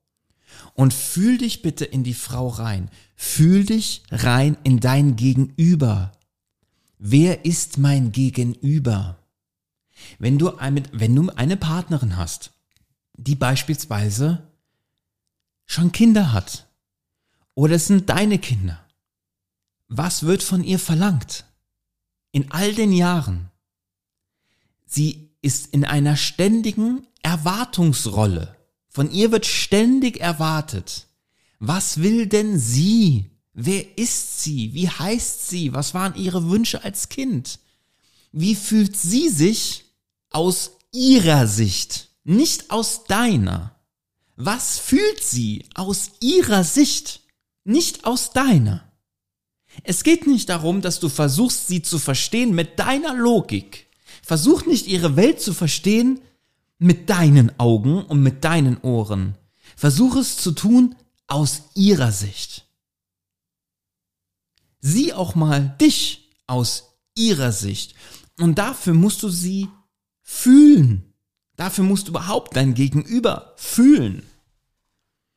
und 0.75 0.93
fühl 0.93 1.39
dich 1.39 1.63
bitte 1.63 1.85
in 1.85 2.03
die 2.03 2.15
Frau 2.15 2.49
rein. 2.49 2.91
Fühl 3.15 3.65
dich 3.65 4.03
rein 4.11 4.57
in 4.65 4.81
dein 4.81 5.17
Gegenüber. 5.17 6.13
Wer 6.99 7.45
ist 7.45 7.79
mein 7.79 8.13
Gegenüber? 8.13 9.19
Wenn 10.19 10.39
du, 10.39 10.57
eine, 10.57 10.83
wenn 10.93 11.15
du 11.15 11.31
eine 11.31 11.57
Partnerin 11.57 12.17
hast, 12.17 12.53
die 13.17 13.37
beispielsweise 13.37 14.51
schon 15.65 15.93
Kinder 15.93 16.33
hat, 16.33 16.67
oder 17.55 17.77
es 17.77 17.87
sind 17.87 18.11
deine 18.11 18.39
Kinder, 18.39 18.85
was 19.89 20.25
wird 20.25 20.43
von 20.43 20.65
ihr 20.65 20.79
verlangt? 20.79 21.45
In 22.33 22.51
all 22.51 22.75
den 22.75 22.93
Jahren. 22.93 23.51
Sie 24.85 25.31
ist 25.43 25.69
in 25.69 25.85
einer 25.85 26.17
ständigen 26.17 27.07
Erwartungsrolle. 27.37 28.57
Von 28.89 29.11
ihr 29.11 29.31
wird 29.31 29.45
ständig 29.45 30.21
erwartet. 30.21 31.07
Was 31.59 32.01
will 32.01 32.27
denn 32.27 32.59
sie? 32.59 33.31
Wer 33.53 33.99
ist 33.99 34.41
sie? 34.43 34.73
Wie 34.73 34.89
heißt 34.89 35.49
sie? 35.49 35.75
Was 35.75 35.93
waren 35.93 36.15
ihre 36.15 36.49
Wünsche 36.49 36.83
als 36.83 37.11
Kind? 37.11 37.59
Wie 38.33 38.55
fühlt 38.55 38.97
sie 38.97 39.29
sich 39.29 39.85
aus 40.31 40.73
ihrer 40.93 41.47
Sicht, 41.47 42.09
nicht 42.25 42.71
aus 42.71 43.05
deiner? 43.05 43.77
Was 44.37 44.79
fühlt 44.79 45.23
sie 45.23 45.67
aus 45.75 46.13
ihrer 46.21 46.65
Sicht, 46.65 47.21
nicht 47.65 48.07
aus 48.07 48.33
deiner? 48.33 48.91
Es 49.83 50.05
geht 50.05 50.27
nicht 50.27 50.49
darum, 50.49 50.81
dass 50.81 51.01
du 51.01 51.11
versuchst, 51.11 51.69
sie 51.69 51.83
zu 51.83 51.99
verstehen 51.99 52.55
mit 52.55 52.79
deiner 52.79 53.13
Logik. 53.13 53.89
Versuch 54.23 54.65
nicht 54.65 54.87
ihre 54.87 55.17
Welt 55.17 55.43
zu 55.43 55.53
verstehen 55.53 56.21
mit 56.79 57.11
deinen 57.11 57.59
Augen 57.59 58.05
und 58.05 58.23
mit 58.23 58.45
deinen 58.45 58.79
Ohren. 58.79 59.37
Versuch 59.77 60.17
es 60.17 60.37
zu 60.37 60.53
tun 60.53 60.95
aus 61.27 61.63
ihrer 61.75 62.13
Sicht. 62.13 62.67
Sieh 64.81 65.13
auch 65.13 65.35
mal 65.35 65.77
dich 65.81 66.31
aus 66.47 66.97
ihrer 67.17 67.53
Sicht. 67.53 67.95
Und 68.39 68.59
dafür 68.59 68.95
musst 68.95 69.23
du 69.23 69.29
sie 69.29 69.69
fühlen. 70.23 71.15
Dafür 71.57 71.85
musst 71.85 72.09
du 72.09 72.11
überhaupt 72.13 72.57
dein 72.57 72.75
Gegenüber 72.75 73.55
fühlen. 73.57 74.23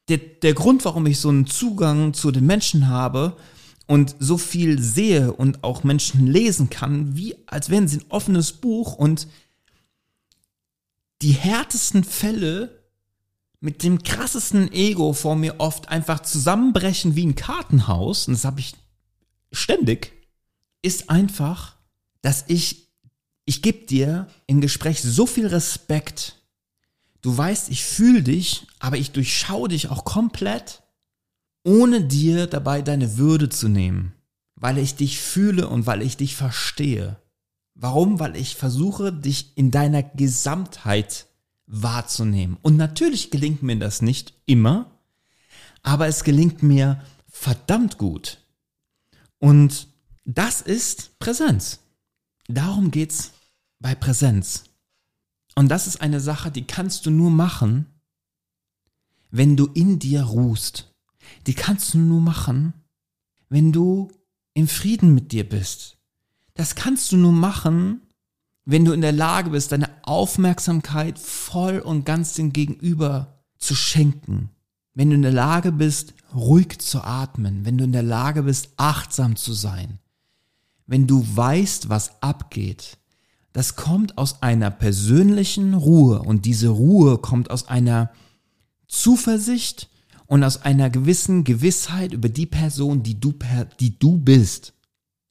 Der, 0.09 0.17
der 0.17 0.53
Grund, 0.53 0.83
warum 0.85 1.05
ich 1.05 1.19
so 1.19 1.29
einen 1.29 1.47
Zugang 1.47 2.13
zu 2.13 2.31
den 2.31 2.45
Menschen 2.45 2.89
habe 2.89 3.37
und 3.87 4.15
so 4.19 4.37
viel 4.37 4.81
sehe 4.81 5.31
und 5.31 5.63
auch 5.63 5.83
Menschen 5.83 6.27
lesen 6.27 6.69
kann, 6.69 7.15
wie 7.15 7.35
als 7.47 7.69
wären 7.69 7.87
sie 7.87 7.97
ein 7.97 8.05
offenes 8.09 8.51
Buch 8.51 8.95
und 8.95 9.27
die 11.21 11.31
härtesten 11.31 12.03
Fälle 12.03 12.79
mit 13.59 13.83
dem 13.83 14.03
krassesten 14.03 14.71
Ego 14.71 15.13
vor 15.13 15.35
mir 15.35 15.59
oft 15.59 15.89
einfach 15.89 16.21
zusammenbrechen 16.21 17.15
wie 17.15 17.25
ein 17.25 17.35
Kartenhaus, 17.35 18.27
und 18.27 18.33
das 18.33 18.45
habe 18.45 18.61
ich 18.61 18.73
ständig, 19.51 20.13
ist 20.81 21.09
einfach, 21.09 21.75
dass 22.21 22.45
ich, 22.47 22.87
ich 23.45 23.61
gebe 23.61 23.85
dir 23.85 24.27
im 24.47 24.61
Gespräch 24.61 25.01
so 25.01 25.25
viel 25.25 25.47
Respekt. 25.47 26.37
Du 27.21 27.37
weißt, 27.37 27.69
ich 27.69 27.83
fühle 27.83 28.23
dich, 28.23 28.65
aber 28.79 28.97
ich 28.97 29.11
durchschaue 29.11 29.67
dich 29.67 29.89
auch 29.89 30.05
komplett, 30.05 30.83
ohne 31.65 32.01
dir 32.01 32.47
dabei 32.47 32.81
deine 32.81 33.17
Würde 33.17 33.49
zu 33.49 33.67
nehmen, 33.67 34.13
weil 34.55 34.77
ich 34.77 34.95
dich 34.95 35.19
fühle 35.19 35.67
und 35.67 35.85
weil 35.85 36.01
ich 36.01 36.15
dich 36.15 36.37
verstehe. 36.37 37.17
Warum? 37.81 38.19
Weil 38.19 38.35
ich 38.35 38.57
versuche, 38.57 39.13
dich 39.13 39.57
in 39.57 39.71
deiner 39.71 40.03
Gesamtheit 40.03 41.27
wahrzunehmen. 41.65 42.57
Und 42.61 42.75
natürlich 42.75 43.31
gelingt 43.31 43.63
mir 43.63 43.79
das 43.79 44.01
nicht 44.01 44.33
immer, 44.45 44.99
aber 45.81 46.07
es 46.07 46.25
gelingt 46.25 46.61
mir 46.61 47.01
verdammt 47.29 47.97
gut. 47.97 48.43
Und 49.37 49.87
das 50.25 50.61
ist 50.61 51.17
Präsenz. 51.19 51.79
Darum 52.49 52.91
geht's 52.91 53.31
bei 53.79 53.95
Präsenz. 53.95 54.65
Und 55.55 55.69
das 55.69 55.87
ist 55.87 56.01
eine 56.01 56.19
Sache, 56.19 56.51
die 56.51 56.67
kannst 56.67 57.05
du 57.05 57.11
nur 57.11 57.31
machen, 57.31 57.85
wenn 59.31 59.55
du 59.55 59.67
in 59.67 59.99
dir 59.99 60.23
ruhst. 60.23 60.93
Die 61.47 61.53
kannst 61.53 61.93
du 61.93 61.99
nur 61.99 62.19
machen, 62.19 62.73
wenn 63.47 63.71
du 63.71 64.11
im 64.53 64.67
Frieden 64.67 65.13
mit 65.13 65.31
dir 65.31 65.47
bist. 65.47 65.98
Das 66.59 66.75
kannst 66.75 67.13
du 67.13 67.15
nur 67.15 67.31
machen, 67.31 68.01
wenn 68.65 68.83
du 68.83 68.91
in 68.91 68.99
der 68.99 69.13
Lage 69.13 69.51
bist, 69.51 69.71
deine 69.71 69.87
Aufmerksamkeit 70.01 71.17
voll 71.17 71.79
und 71.79 72.05
ganz 72.05 72.33
dem 72.33 72.51
Gegenüber 72.51 73.39
zu 73.57 73.75
schenken. 73.75 74.49
Wenn 74.93 75.09
du 75.09 75.15
in 75.15 75.21
der 75.21 75.31
Lage 75.31 75.71
bist, 75.71 76.15
ruhig 76.35 76.79
zu 76.79 77.01
atmen. 77.01 77.63
Wenn 77.63 77.77
du 77.77 77.85
in 77.85 77.93
der 77.93 78.03
Lage 78.03 78.43
bist, 78.43 78.71
achtsam 78.75 79.37
zu 79.37 79.53
sein. 79.53 79.99
Wenn 80.85 81.07
du 81.07 81.25
weißt, 81.33 81.87
was 81.87 82.21
abgeht. 82.21 82.97
Das 83.53 83.77
kommt 83.77 84.17
aus 84.17 84.41
einer 84.41 84.69
persönlichen 84.69 85.73
Ruhe 85.73 86.23
und 86.23 86.43
diese 86.43 86.67
Ruhe 86.67 87.19
kommt 87.19 87.51
aus 87.51 87.69
einer 87.69 88.11
Zuversicht 88.89 89.89
und 90.25 90.43
aus 90.43 90.63
einer 90.63 90.89
gewissen 90.89 91.45
Gewissheit 91.45 92.11
über 92.11 92.27
die 92.27 92.47
Person, 92.47 93.01
die 93.01 93.17
du, 93.17 93.33
die 93.79 93.97
du 93.97 94.17
bist. 94.17 94.73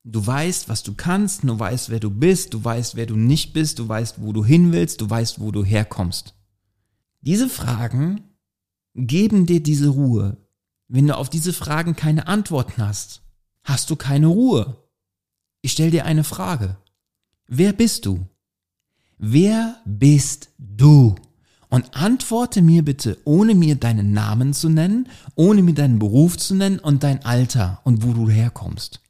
Du 0.05 0.27
weißt, 0.27 0.69
was 0.69 0.83
du 0.83 0.95
kannst, 0.95 1.45
du 1.45 1.59
weißt, 1.59 1.91
wer 1.91 2.01
du 2.01 2.11
bist, 2.11 2.55
du 2.55 2.65
weißt, 2.65 2.97
wer 2.97 3.07
du 3.07 3.17
nicht 3.17 3.53
bist, 3.53 3.79
du 3.79 3.89
weißt, 3.89 4.23
wo 4.23 4.33
du 4.33 4.45
hin 4.45 4.73
willst, 4.73 5.01
du 5.01 5.11
weißt, 5.11 5.41
wo 5.41 5.51
du 5.51 5.65
herkommst. 5.65 6.35
Diese 7.21 7.49
Fragen 7.49 8.23
geben 8.95 9.47
dir 9.47 9.63
diese 9.63 9.89
Ruhe. 9.89 10.37
Wenn 10.89 11.07
du 11.07 11.17
auf 11.17 11.29
diese 11.29 11.53
Fragen 11.53 11.95
keine 11.95 12.27
Antworten 12.27 12.81
hast, 12.81 13.23
hast 13.63 13.91
du 13.91 13.97
keine 13.97 14.29
Ruhe. 14.29 14.83
Ich 15.61 15.73
stelle 15.73 15.91
dir 15.91 16.07
eine 16.07 16.25
Frage. 16.25 16.79
Wer 17.47 17.73
bist 17.73 18.07
du? 18.07 18.27
Wer 19.19 19.83
bist 19.85 20.51
du? 20.59 21.17
Und 21.71 21.95
antworte 21.95 22.63
mir 22.63 22.83
bitte, 22.83 23.19
ohne 23.25 23.55
mir 23.55 23.75
deinen 23.75 24.13
Namen 24.13 24.55
zu 24.55 24.71
nennen, 24.71 25.09
ohne 25.35 25.63
mir 25.63 25.75
deinen 25.75 25.99
Beruf 25.99 26.39
zu 26.39 26.55
nennen 26.55 26.79
und 26.79 27.03
dein 27.03 27.25
Alter 27.27 27.81
und 27.85 28.03
wo 28.03 28.15
du 28.15 28.31
herkommst. 28.31 29.03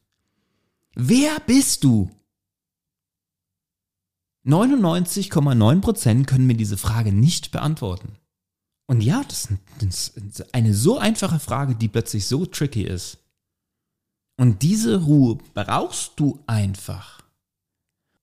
Wer 1.00 1.38
bist 1.38 1.85
du? 1.85 2.11
99,9% 4.45 6.25
können 6.25 6.49
mir 6.49 6.57
diese 6.57 6.76
Frage 6.76 7.12
nicht 7.12 7.52
beantworten. 7.52 8.17
Und 8.88 9.02
ja, 9.02 9.23
das 9.23 9.49
ist 9.78 10.52
eine 10.52 10.75
so 10.75 10.99
einfache 10.99 11.38
Frage, 11.38 11.76
die 11.76 11.87
plötzlich 11.87 12.26
so 12.26 12.47
tricky 12.47 12.83
ist. 12.83 13.19
Und 14.37 14.62
diese 14.62 15.05
Ruhe 15.05 15.38
brauchst 15.55 16.19
du 16.19 16.43
einfach, 16.49 17.23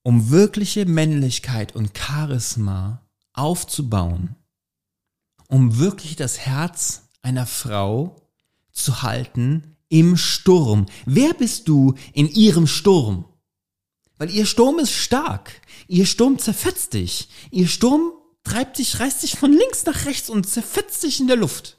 um 0.02 0.28
wirkliche 0.28 0.84
Männlichkeit 0.84 1.74
und 1.74 1.96
Charisma 1.96 3.00
aufzubauen, 3.32 4.36
um 5.48 5.78
wirklich 5.78 6.14
das 6.16 6.40
Herz 6.40 7.08
einer 7.22 7.46
Frau 7.46 8.20
zu 8.70 9.00
halten 9.00 9.75
im 9.88 10.16
Sturm. 10.16 10.86
Wer 11.04 11.34
bist 11.34 11.68
du 11.68 11.94
in 12.12 12.28
ihrem 12.28 12.66
Sturm? 12.66 13.24
Weil 14.18 14.30
ihr 14.30 14.46
Sturm 14.46 14.78
ist 14.78 14.92
stark. 14.92 15.60
Ihr 15.88 16.06
Sturm 16.06 16.38
zerfetzt 16.38 16.94
dich. 16.94 17.28
Ihr 17.50 17.68
Sturm 17.68 18.12
treibt 18.44 18.78
dich, 18.78 19.00
reißt 19.00 19.22
dich 19.22 19.36
von 19.36 19.52
links 19.52 19.84
nach 19.84 20.06
rechts 20.06 20.30
und 20.30 20.48
zerfetzt 20.48 21.02
dich 21.02 21.20
in 21.20 21.26
der 21.26 21.36
Luft. 21.36 21.78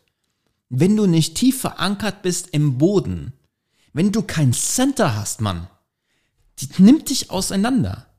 Wenn 0.70 0.96
du 0.96 1.06
nicht 1.06 1.36
tief 1.36 1.62
verankert 1.62 2.22
bist 2.22 2.50
im 2.52 2.78
Boden, 2.78 3.34
wenn 3.94 4.12
du 4.12 4.22
kein 4.22 4.54
Center 4.54 5.16
hast, 5.16 5.42
Mann, 5.42 5.68
die 6.60 6.68
nimmt 6.78 7.10
dich 7.10 7.32
auseinander. 7.32 8.14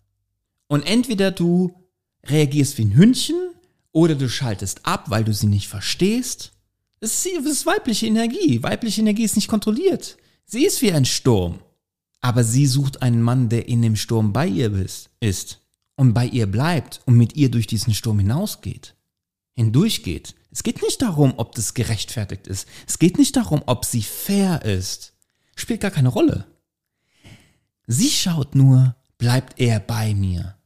Und 0.67 0.83
entweder 0.83 1.31
du 1.31 1.75
reagierst 2.25 2.79
wie 2.79 2.87
ein 2.87 2.95
Hündchen 2.95 3.37
oder 3.93 4.15
du 4.15 4.29
schaltest 4.29 4.87
ab, 4.87 5.11
weil 5.11 5.25
du 5.25 5.33
sie 5.33 5.47
nicht 5.47 5.69
verstehst. 5.69 6.53
Das 7.01 7.13
ist, 7.25 7.37
das 7.37 7.53
ist 7.53 7.67
weibliche 7.67 8.07
Energie. 8.07 8.63
Weibliche 8.63 9.01
Energie 9.01 9.25
ist 9.25 9.37
nicht 9.37 9.49
kontrolliert. 9.49 10.17
Sie 10.45 10.65
ist 10.65 10.83
wie 10.83 10.93
ein 10.93 11.05
Sturm. 11.05 11.61
Aber 12.21 12.43
sie 12.43 12.67
sucht 12.67 13.03
einen 13.03 13.23
Mann, 13.23 13.49
der 13.49 13.69
in 13.69 13.83
dem 13.83 13.97
Sturm 13.97 14.33
bei 14.33 14.47
ihr 14.47 14.73
ist 15.21 15.61
und 15.95 16.15
bei 16.15 16.27
ihr 16.27 16.47
bleibt 16.47 17.01
und 17.07 17.17
mit 17.17 17.37
ihr 17.37 17.51
durch 17.51 17.67
diesen 17.67 17.95
Sturm 17.95 18.19
hinausgeht, 18.19 18.97
hindurchgeht. 19.55 20.35
Es 20.51 20.63
geht 20.63 20.83
nicht 20.83 21.01
darum, 21.03 21.35
ob 21.37 21.55
das 21.55 21.75
gerechtfertigt 21.75 22.47
ist. 22.49 22.67
Es 22.87 22.99
geht 22.99 23.19
nicht 23.19 23.37
darum, 23.37 23.63
ob 23.67 23.85
sie 23.85 24.03
fair 24.03 24.65
ist. 24.65 25.13
Spielt 25.55 25.81
gar 25.81 25.91
keine 25.91 26.09
Rolle. 26.09 26.47
Sie 27.87 28.11
schaut 28.11 28.55
nur, 28.55 28.97
bleibt 29.19 29.61
er 29.61 29.81
bei 29.81 30.15
mir. 30.15 30.57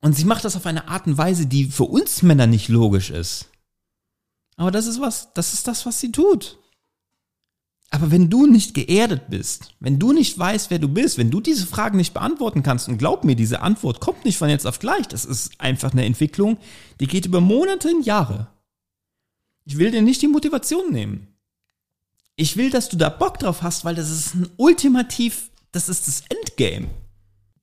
Und 0.00 0.16
sie 0.16 0.24
macht 0.24 0.44
das 0.44 0.56
auf 0.56 0.66
eine 0.66 0.88
Art 0.88 1.06
und 1.06 1.18
Weise, 1.18 1.46
die 1.46 1.66
für 1.66 1.84
uns 1.84 2.22
Männer 2.22 2.46
nicht 2.46 2.68
logisch 2.68 3.10
ist. 3.10 3.51
Aber 4.62 4.70
das 4.70 4.86
ist 4.86 5.00
was, 5.00 5.34
das 5.34 5.54
ist 5.54 5.66
das, 5.66 5.86
was 5.86 5.98
sie 5.98 6.12
tut. 6.12 6.56
Aber 7.90 8.12
wenn 8.12 8.30
du 8.30 8.46
nicht 8.46 8.74
geerdet 8.74 9.28
bist, 9.28 9.74
wenn 9.80 9.98
du 9.98 10.12
nicht 10.12 10.38
weißt, 10.38 10.70
wer 10.70 10.78
du 10.78 10.86
bist, 10.86 11.18
wenn 11.18 11.32
du 11.32 11.40
diese 11.40 11.66
Fragen 11.66 11.96
nicht 11.96 12.14
beantworten 12.14 12.62
kannst, 12.62 12.88
und 12.88 12.96
glaub 12.96 13.24
mir, 13.24 13.34
diese 13.34 13.60
Antwort 13.60 13.98
kommt 13.98 14.24
nicht 14.24 14.38
von 14.38 14.48
jetzt 14.48 14.64
auf 14.64 14.78
gleich, 14.78 15.08
das 15.08 15.24
ist 15.24 15.60
einfach 15.60 15.90
eine 15.90 16.04
Entwicklung, 16.04 16.58
die 17.00 17.08
geht 17.08 17.26
über 17.26 17.40
Monate 17.40 17.88
und 17.88 18.06
Jahre. 18.06 18.52
Ich 19.64 19.78
will 19.78 19.90
dir 19.90 20.00
nicht 20.00 20.22
die 20.22 20.28
Motivation 20.28 20.92
nehmen. 20.92 21.26
Ich 22.36 22.56
will, 22.56 22.70
dass 22.70 22.88
du 22.88 22.96
da 22.96 23.08
Bock 23.08 23.40
drauf 23.40 23.62
hast, 23.62 23.84
weil 23.84 23.96
das 23.96 24.10
ist 24.10 24.36
ein 24.36 24.48
ultimativ, 24.58 25.50
das 25.72 25.88
ist 25.88 26.06
das 26.06 26.22
Endgame. 26.28 26.88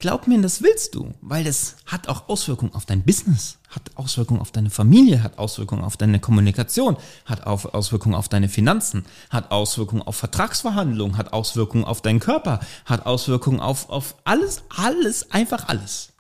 Glaub 0.02 0.28
mir, 0.28 0.42
das 0.42 0.62
willst 0.62 0.96
du, 0.96 1.14
weil 1.20 1.44
das 1.44 1.76
hat 1.86 2.08
auch 2.08 2.30
Auswirkungen 2.30 2.74
auf 2.74 2.86
dein 2.86 3.04
Business, 3.04 3.58
hat 3.68 3.92
Auswirkungen 3.96 4.40
auf 4.40 4.52
deine 4.52 4.70
Familie, 4.70 5.24
hat 5.24 5.38
Auswirkungen 5.38 5.84
auf 5.84 5.98
deine 5.98 6.22
Kommunikation, 6.22 6.96
hat 7.26 7.46
Auswirkungen 7.46 8.16
auf 8.16 8.30
deine 8.30 8.48
Finanzen, 8.48 9.04
hat 9.30 9.52
Auswirkungen 9.52 10.02
auf 10.02 10.16
Vertragsverhandlungen, 10.16 11.18
hat 11.18 11.34
Auswirkungen 11.34 11.84
auf 11.84 12.02
deinen 12.02 12.22
Körper, 12.22 12.62
hat 12.86 13.06
Auswirkungen 13.06 13.60
auf, 13.60 13.90
auf 13.90 14.16
alles, 14.24 14.64
alles, 14.70 15.32
einfach 15.32 15.68
alles. 15.68 16.14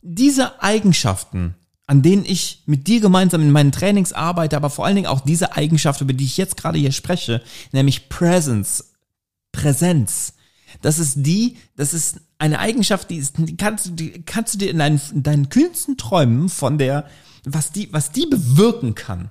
Diese 0.00 0.62
Eigenschaften, 0.62 1.54
an 1.86 2.00
denen 2.00 2.24
ich 2.24 2.62
mit 2.64 2.86
dir 2.86 3.00
gemeinsam 3.02 3.42
in 3.42 3.50
meinen 3.50 3.72
Trainings 3.72 4.14
arbeite, 4.14 4.56
aber 4.56 4.70
vor 4.70 4.86
allen 4.86 4.96
Dingen 4.96 5.08
auch 5.08 5.20
diese 5.20 5.54
Eigenschaft, 5.54 6.00
über 6.00 6.14
die 6.14 6.24
ich 6.24 6.38
jetzt 6.38 6.56
gerade 6.56 6.78
hier 6.78 6.92
spreche, 6.92 7.42
nämlich 7.72 8.08
Presence, 8.08 8.94
Präsenz, 9.52 10.32
das 10.80 10.98
ist 10.98 11.16
die, 11.18 11.58
das 11.76 11.92
ist 11.92 12.22
eine 12.42 12.58
Eigenschaft, 12.58 13.08
die, 13.08 13.18
ist, 13.18 13.36
die 13.38 13.56
kannst, 13.56 13.92
die 14.00 14.20
kannst 14.22 14.54
du 14.54 14.58
dir 14.58 14.70
in 14.70 14.78
deinen, 14.78 15.00
in 15.12 15.22
deinen 15.22 15.48
kühnsten 15.48 15.96
Träumen 15.96 16.48
von 16.48 16.76
der, 16.76 17.06
was 17.44 17.70
die, 17.70 17.92
was 17.92 18.10
die 18.10 18.26
bewirken 18.26 18.96
kann. 18.96 19.30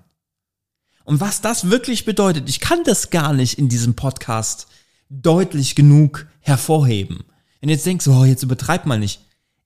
Und 1.04 1.20
was 1.20 1.42
das 1.42 1.70
wirklich 1.70 2.06
bedeutet, 2.06 2.48
ich 2.48 2.62
kann 2.62 2.86
das 2.86 3.10
gar 3.10 3.34
nicht 3.34 3.60
in 3.60 3.68
diesem 3.68 3.96
Podcast 3.96 4.68
deutlich 5.10 5.76
genug 5.76 6.26
hervorheben. 6.40 7.26
Wenn 7.60 7.68
du 7.68 7.74
jetzt 7.74 7.86
denkst, 7.86 8.08
oh, 8.08 8.24
jetzt 8.24 8.44
übertreib 8.44 8.86
mal 8.86 8.98
nicht. 8.98 9.20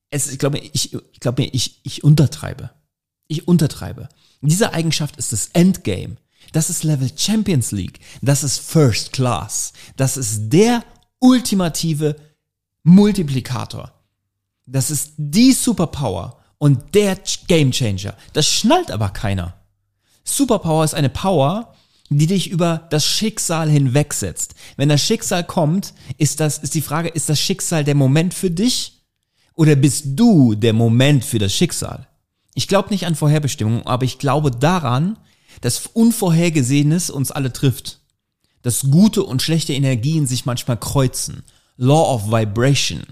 Es, 0.10 0.27
ich 0.31 0.39
glaube, 0.39 0.58
ich, 0.58 0.95
ich 0.95 1.19
glaube, 1.19 1.43
ich, 1.43 1.81
ich 1.84 2.03
untertreibe. 2.03 2.71
Ich 3.27 3.47
untertreibe. 3.47 4.10
Diese 4.41 4.73
Eigenschaft 4.73 5.17
ist 5.17 5.34
das 5.34 5.49
Endgame. 5.53 6.17
Das 6.51 6.71
ist 6.71 6.84
Level 6.84 7.12
Champions 7.15 7.71
League. 7.71 7.99
Das 8.23 8.43
ist 8.43 8.58
First 8.58 9.13
Class. 9.13 9.73
Das 9.97 10.17
ist 10.17 10.49
der 10.49 10.84
ultimative 11.19 12.15
Multiplikator. 12.86 13.91
Das 14.67 14.91
ist 14.91 15.13
die 15.17 15.54
Superpower 15.54 16.39
und 16.60 16.93
der 16.93 17.17
Game 17.48 17.71
Changer. 17.71 18.15
Das 18.34 18.48
schnallt 18.48 18.91
aber 18.91 19.10
keiner. 19.10 19.56
Superpower 20.24 20.86
ist 20.86 20.93
eine 20.93 21.10
Power, 21.10 21.74
die 22.10 22.28
dich 22.28 22.52
über 22.52 22.88
das 22.91 23.04
Schicksal 23.04 23.71
hinwegsetzt. 23.71 24.54
Wenn 24.78 24.89
das 24.89 25.02
Schicksal 25.02 25.43
kommt, 25.43 25.95
ist 26.19 26.39
das, 26.39 26.60
ist 26.60 26.76
die 26.76 26.82
Frage, 26.82 27.10
ist 27.10 27.28
das 27.28 27.39
Schicksal 27.39 27.84
der 27.84 27.95
Moment 27.95 28.36
für 28.36 28.52
dich? 28.52 29.04
Oder 29.56 29.76
bist 29.76 30.04
du 30.06 30.54
der 30.54 30.74
Moment 30.74 31.26
für 31.26 31.39
das 31.39 31.54
Schicksal? 31.54 32.08
Ich 32.54 32.67
glaube 32.67 32.89
nicht 32.91 33.08
an 33.08 33.15
Vorherbestimmung, 33.15 33.88
aber 33.88 34.06
ich 34.06 34.19
glaube 34.19 34.52
daran, 34.52 35.17
dass 35.62 35.88
Unvorhergesehenes 35.88 37.10
uns 37.10 37.32
alle 37.32 37.52
trifft 37.52 38.00
dass 38.65 38.89
gute 38.89 39.21
und 39.21 39.43
schlechte 39.43 39.74
Energien 39.74 40.26
sich 40.26 40.48
manchmal 40.48 40.78
kreuzen. 40.78 41.43
Law 41.77 42.13
of 42.13 42.31
Vibration 42.31 43.03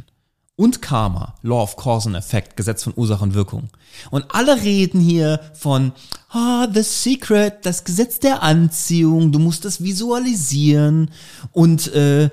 und 0.56 0.82
Karma, 0.82 1.36
Law 1.42 1.64
of 1.64 1.76
Cause 1.76 2.08
and 2.08 2.18
Effect, 2.18 2.56
Gesetz 2.56 2.84
von 2.84 2.94
Ursache 2.96 3.24
und 3.24 3.34
Wirkung. 3.34 3.70
Und 4.12 4.26
alle 4.30 4.62
reden 4.62 5.00
hier 5.02 5.40
von 5.54 5.94
ah, 6.30 6.68
The 6.72 6.84
Secret, 6.84 7.66
das 7.66 7.84
Gesetz 7.84 8.20
der 8.20 8.44
Anziehung, 8.44 9.32
du 9.32 9.40
musst 9.40 9.66
das 9.66 9.84
visualisieren 9.84 11.12
und 11.52 11.94
äh, 11.94 12.30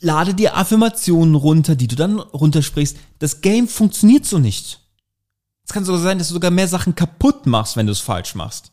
lade 0.00 0.34
dir 0.34 0.56
Affirmationen 0.56 1.34
runter, 1.34 1.76
die 1.76 1.86
du 1.86 1.96
dann 1.96 2.18
runtersprichst. 2.18 2.96
Das 3.18 3.40
Game 3.40 3.68
funktioniert 3.68 4.24
so 4.24 4.38
nicht. 4.38 4.80
Es 5.64 5.72
kann 5.72 5.84
sogar 5.84 6.00
sein, 6.00 6.18
dass 6.18 6.28
du 6.28 6.34
sogar 6.34 6.50
mehr 6.50 6.68
Sachen 6.68 6.94
kaputt 6.94 7.46
machst, 7.46 7.76
wenn 7.76 7.86
du 7.86 7.92
es 7.92 8.00
falsch 8.00 8.34
machst. 8.34 8.72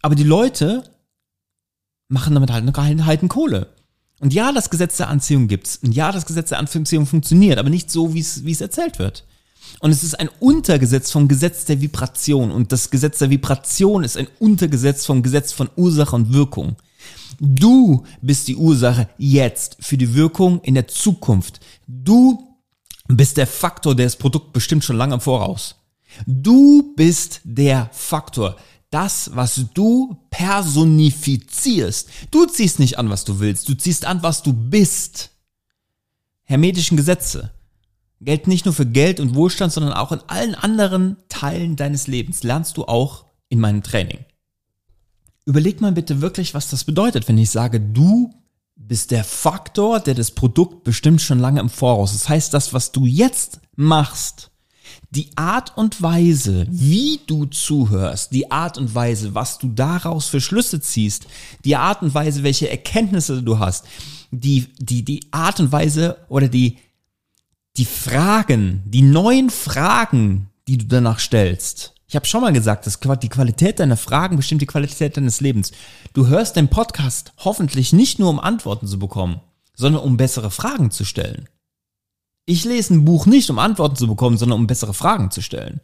Aber 0.00 0.14
die 0.14 0.24
Leute 0.24 0.84
machen 2.08 2.34
damit 2.34 2.50
halt 2.50 2.64
eine 2.76 3.06
halten 3.06 3.28
Kohle. 3.28 3.74
Und 4.22 4.32
ja, 4.32 4.52
das 4.52 4.70
Gesetz 4.70 4.98
der 4.98 5.08
Anziehung 5.08 5.48
gibt's. 5.48 5.80
Und 5.82 5.96
ja, 5.96 6.12
das 6.12 6.26
Gesetz 6.26 6.50
der 6.50 6.60
Anziehung 6.60 7.06
funktioniert, 7.06 7.58
aber 7.58 7.70
nicht 7.70 7.90
so, 7.90 8.14
wie 8.14 8.20
es, 8.20 8.60
erzählt 8.60 9.00
wird. 9.00 9.26
Und 9.80 9.90
es 9.90 10.04
ist 10.04 10.14
ein 10.14 10.30
Untergesetz 10.38 11.10
vom 11.10 11.26
Gesetz 11.26 11.64
der 11.64 11.80
Vibration. 11.80 12.52
Und 12.52 12.70
das 12.70 12.90
Gesetz 12.90 13.18
der 13.18 13.30
Vibration 13.30 14.04
ist 14.04 14.16
ein 14.16 14.28
Untergesetz 14.38 15.06
vom 15.06 15.24
Gesetz 15.24 15.50
von 15.50 15.70
Ursache 15.74 16.14
und 16.14 16.32
Wirkung. 16.32 16.76
Du 17.40 18.04
bist 18.20 18.46
die 18.46 18.54
Ursache 18.54 19.08
jetzt 19.18 19.78
für 19.80 19.98
die 19.98 20.14
Wirkung 20.14 20.60
in 20.60 20.74
der 20.74 20.86
Zukunft. 20.86 21.58
Du 21.88 22.46
bist 23.08 23.36
der 23.38 23.48
Faktor, 23.48 23.96
der 23.96 24.06
das 24.06 24.14
Produkt 24.14 24.52
bestimmt 24.52 24.84
schon 24.84 24.98
lange 24.98 25.14
im 25.14 25.20
Voraus. 25.20 25.74
Du 26.26 26.94
bist 26.94 27.40
der 27.42 27.90
Faktor 27.92 28.54
das, 28.92 29.30
was 29.34 29.66
du 29.74 30.16
personifizierst. 30.30 32.08
Du 32.30 32.46
ziehst 32.46 32.78
nicht 32.78 32.98
an, 32.98 33.10
was 33.10 33.24
du 33.24 33.40
willst, 33.40 33.68
du 33.68 33.74
ziehst 33.74 34.04
an, 34.04 34.22
was 34.22 34.42
du 34.42 34.52
bist. 34.52 35.30
Hermetischen 36.44 36.96
Gesetze 36.96 37.50
gelten 38.20 38.50
nicht 38.50 38.66
nur 38.66 38.74
für 38.74 38.86
Geld 38.86 39.18
und 39.18 39.34
Wohlstand, 39.34 39.72
sondern 39.72 39.94
auch 39.94 40.12
in 40.12 40.20
allen 40.28 40.54
anderen 40.54 41.16
Teilen 41.28 41.76
deines 41.76 42.06
Lebens. 42.06 42.42
Lernst 42.42 42.76
du 42.76 42.84
auch 42.84 43.24
in 43.48 43.58
meinem 43.58 43.82
Training. 43.82 44.24
Überleg 45.44 45.80
mal 45.80 45.92
bitte 45.92 46.20
wirklich, 46.20 46.54
was 46.54 46.70
das 46.70 46.84
bedeutet, 46.84 47.26
wenn 47.26 47.38
ich 47.38 47.50
sage, 47.50 47.80
du 47.80 48.32
bist 48.76 49.10
der 49.10 49.24
Faktor, 49.24 49.98
der 49.98 50.14
das 50.14 50.30
Produkt 50.30 50.84
bestimmt 50.84 51.20
schon 51.20 51.40
lange 51.40 51.60
im 51.60 51.68
Voraus. 51.68 52.12
Das 52.12 52.28
heißt, 52.28 52.54
das, 52.54 52.72
was 52.72 52.92
du 52.92 53.06
jetzt 53.06 53.60
machst, 53.74 54.51
die 55.14 55.30
Art 55.36 55.76
und 55.76 56.00
Weise, 56.00 56.66
wie 56.70 57.20
du 57.26 57.44
zuhörst, 57.44 58.32
die 58.32 58.50
Art 58.50 58.78
und 58.78 58.94
Weise, 58.94 59.34
was 59.34 59.58
du 59.58 59.68
daraus 59.68 60.26
für 60.26 60.40
Schlüsse 60.40 60.80
ziehst, 60.80 61.26
die 61.64 61.76
Art 61.76 62.02
und 62.02 62.14
Weise, 62.14 62.42
welche 62.42 62.70
Erkenntnisse 62.70 63.42
du 63.42 63.58
hast, 63.58 63.84
die, 64.30 64.66
die, 64.78 65.04
die 65.04 65.20
Art 65.30 65.60
und 65.60 65.70
Weise 65.70 66.16
oder 66.28 66.48
die, 66.48 66.78
die 67.76 67.84
Fragen, 67.84 68.82
die 68.86 69.02
neuen 69.02 69.50
Fragen, 69.50 70.48
die 70.66 70.78
du 70.78 70.86
danach 70.86 71.18
stellst. 71.18 71.92
Ich 72.08 72.16
habe 72.16 72.26
schon 72.26 72.40
mal 72.40 72.52
gesagt, 72.52 72.86
dass 72.86 72.98
die 73.00 73.28
Qualität 73.28 73.80
deiner 73.80 73.96
Fragen 73.98 74.36
bestimmt 74.36 74.62
die 74.62 74.66
Qualität 74.66 75.16
deines 75.16 75.40
Lebens. 75.40 75.72
Du 76.14 76.26
hörst 76.26 76.56
den 76.56 76.68
Podcast 76.68 77.32
hoffentlich 77.38 77.92
nicht 77.92 78.18
nur, 78.18 78.30
um 78.30 78.40
Antworten 78.40 78.86
zu 78.86 78.98
bekommen, 78.98 79.40
sondern 79.74 80.02
um 80.02 80.16
bessere 80.16 80.50
Fragen 80.50 80.90
zu 80.90 81.04
stellen. 81.04 81.48
Ich 82.44 82.64
lese 82.64 82.94
ein 82.94 83.04
Buch 83.04 83.26
nicht, 83.26 83.50
um 83.50 83.58
Antworten 83.58 83.96
zu 83.96 84.06
bekommen, 84.06 84.36
sondern 84.36 84.58
um 84.60 84.66
bessere 84.66 84.94
Fragen 84.94 85.30
zu 85.30 85.42
stellen. 85.42 85.80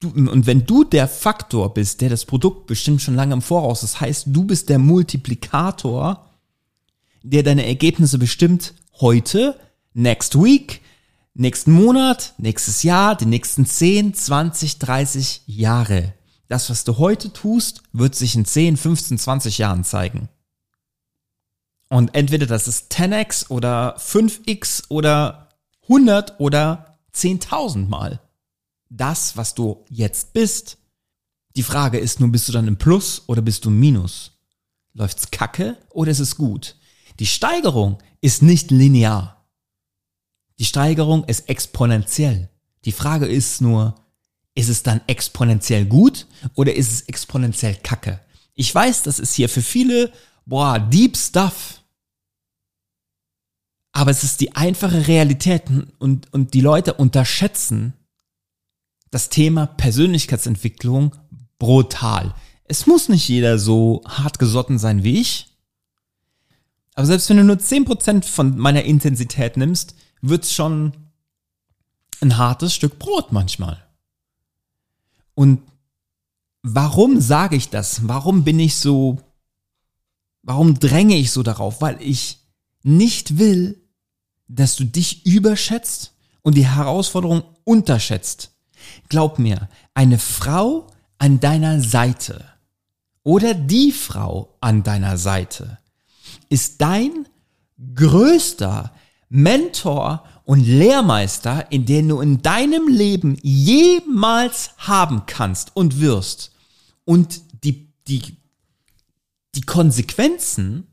Du, 0.00 0.08
und 0.08 0.46
wenn 0.46 0.66
du 0.66 0.82
der 0.82 1.06
Faktor 1.06 1.72
bist, 1.72 2.00
der 2.00 2.10
das 2.10 2.24
Produkt 2.24 2.66
bestimmt 2.66 3.00
schon 3.00 3.14
lange 3.14 3.34
im 3.34 3.42
Voraus, 3.42 3.82
das 3.82 4.00
heißt, 4.00 4.26
du 4.28 4.44
bist 4.44 4.68
der 4.68 4.80
Multiplikator, 4.80 6.28
der 7.22 7.44
deine 7.44 7.64
Ergebnisse 7.66 8.18
bestimmt 8.18 8.74
heute, 9.00 9.56
next 9.94 10.34
week, 10.42 10.80
nächsten 11.34 11.70
Monat, 11.70 12.34
nächstes 12.38 12.82
Jahr, 12.82 13.14
die 13.14 13.26
nächsten 13.26 13.64
10, 13.64 14.14
20, 14.14 14.80
30 14.80 15.42
Jahre. 15.46 16.14
Das, 16.48 16.68
was 16.68 16.82
du 16.82 16.98
heute 16.98 17.32
tust, 17.32 17.82
wird 17.92 18.16
sich 18.16 18.34
in 18.34 18.44
10, 18.44 18.76
15, 18.76 19.18
20 19.18 19.58
Jahren 19.58 19.84
zeigen. 19.84 20.28
Und 21.88 22.14
entweder 22.14 22.46
das 22.46 22.66
ist 22.66 22.92
10x 22.92 23.50
oder 23.50 23.96
5x 23.98 24.84
oder 24.88 25.48
100 25.84 26.40
oder 26.40 26.98
10.000 27.14 27.88
Mal. 27.88 28.20
Das, 28.88 29.36
was 29.36 29.54
du 29.54 29.84
jetzt 29.88 30.32
bist. 30.32 30.78
Die 31.56 31.62
Frage 31.62 31.98
ist 31.98 32.20
nur, 32.20 32.30
bist 32.30 32.48
du 32.48 32.52
dann 32.52 32.68
im 32.68 32.76
Plus 32.76 33.22
oder 33.26 33.42
bist 33.42 33.64
du 33.64 33.70
im 33.70 33.80
Minus? 33.80 34.38
Läuft's 34.94 35.30
kacke 35.30 35.76
oder 35.90 36.10
ist 36.10 36.20
es 36.20 36.36
gut? 36.36 36.76
Die 37.18 37.26
Steigerung 37.26 37.98
ist 38.20 38.42
nicht 38.42 38.70
linear. 38.70 39.46
Die 40.58 40.64
Steigerung 40.64 41.24
ist 41.24 41.48
exponentiell. 41.48 42.48
Die 42.84 42.92
Frage 42.92 43.26
ist 43.26 43.60
nur, 43.60 43.94
ist 44.54 44.68
es 44.68 44.82
dann 44.82 45.00
exponentiell 45.06 45.86
gut 45.86 46.26
oder 46.54 46.74
ist 46.74 46.92
es 46.92 47.02
exponentiell 47.02 47.76
kacke? 47.76 48.20
Ich 48.54 48.74
weiß, 48.74 49.02
das 49.02 49.18
ist 49.18 49.34
hier 49.34 49.48
für 49.48 49.62
viele, 49.62 50.12
boah, 50.44 50.78
deep 50.78 51.16
stuff. 51.16 51.81
Aber 53.92 54.10
es 54.10 54.24
ist 54.24 54.40
die 54.40 54.56
einfache 54.56 55.06
Realität 55.06 55.64
und, 55.98 56.32
und 56.32 56.54
die 56.54 56.60
Leute 56.60 56.94
unterschätzen 56.94 57.92
das 59.10 59.28
Thema 59.28 59.66
Persönlichkeitsentwicklung 59.66 61.14
brutal. 61.58 62.34
Es 62.64 62.86
muss 62.86 63.10
nicht 63.10 63.28
jeder 63.28 63.58
so 63.58 64.02
hart 64.06 64.38
gesotten 64.38 64.78
sein 64.78 65.04
wie 65.04 65.20
ich. 65.20 65.48
Aber 66.94 67.06
selbst 67.06 67.28
wenn 67.28 67.36
du 67.36 67.44
nur 67.44 67.56
10% 67.56 68.24
von 68.24 68.56
meiner 68.58 68.84
Intensität 68.84 69.56
nimmst, 69.56 69.94
wird's 70.22 70.52
schon 70.52 70.92
ein 72.20 72.38
hartes 72.38 72.74
Stück 72.74 72.98
Brot 72.98 73.32
manchmal. 73.32 73.86
Und 75.34 75.62
warum 76.62 77.20
sage 77.20 77.56
ich 77.56 77.68
das? 77.68 78.08
Warum 78.08 78.44
bin 78.44 78.58
ich 78.58 78.76
so, 78.76 79.20
warum 80.42 80.78
dränge 80.78 81.16
ich 81.16 81.30
so 81.30 81.42
darauf? 81.42 81.80
Weil 81.80 82.00
ich 82.00 82.38
nicht 82.82 83.38
will, 83.38 83.81
dass 84.54 84.76
du 84.76 84.84
dich 84.84 85.24
überschätzt 85.26 86.12
und 86.42 86.56
die 86.56 86.66
Herausforderung 86.66 87.42
unterschätzt. 87.64 88.50
Glaub 89.08 89.38
mir, 89.38 89.68
eine 89.94 90.18
Frau 90.18 90.88
an 91.18 91.40
deiner 91.40 91.80
Seite 91.80 92.44
oder 93.22 93.54
die 93.54 93.92
Frau 93.92 94.56
an 94.60 94.82
deiner 94.82 95.16
Seite 95.16 95.78
ist 96.48 96.80
dein 96.80 97.28
größter 97.94 98.92
Mentor 99.28 100.24
und 100.44 100.66
Lehrmeister, 100.66 101.70
in 101.70 101.86
den 101.86 102.08
du 102.08 102.20
in 102.20 102.42
deinem 102.42 102.88
Leben 102.88 103.38
jemals 103.42 104.72
haben 104.76 105.24
kannst 105.26 105.74
und 105.74 106.00
wirst. 106.00 106.52
Und 107.04 107.40
die, 107.64 107.92
die, 108.08 108.36
die 109.54 109.62
Konsequenzen 109.62 110.88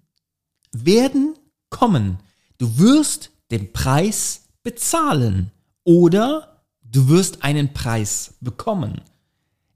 werden 0.72 1.36
kommen. 1.70 2.20
Du 2.60 2.78
wirst 2.78 3.32
den 3.52 3.74
Preis 3.74 4.44
bezahlen 4.64 5.52
oder 5.84 6.64
du 6.82 7.08
wirst 7.08 7.44
einen 7.44 7.74
Preis 7.74 8.36
bekommen. 8.42 9.02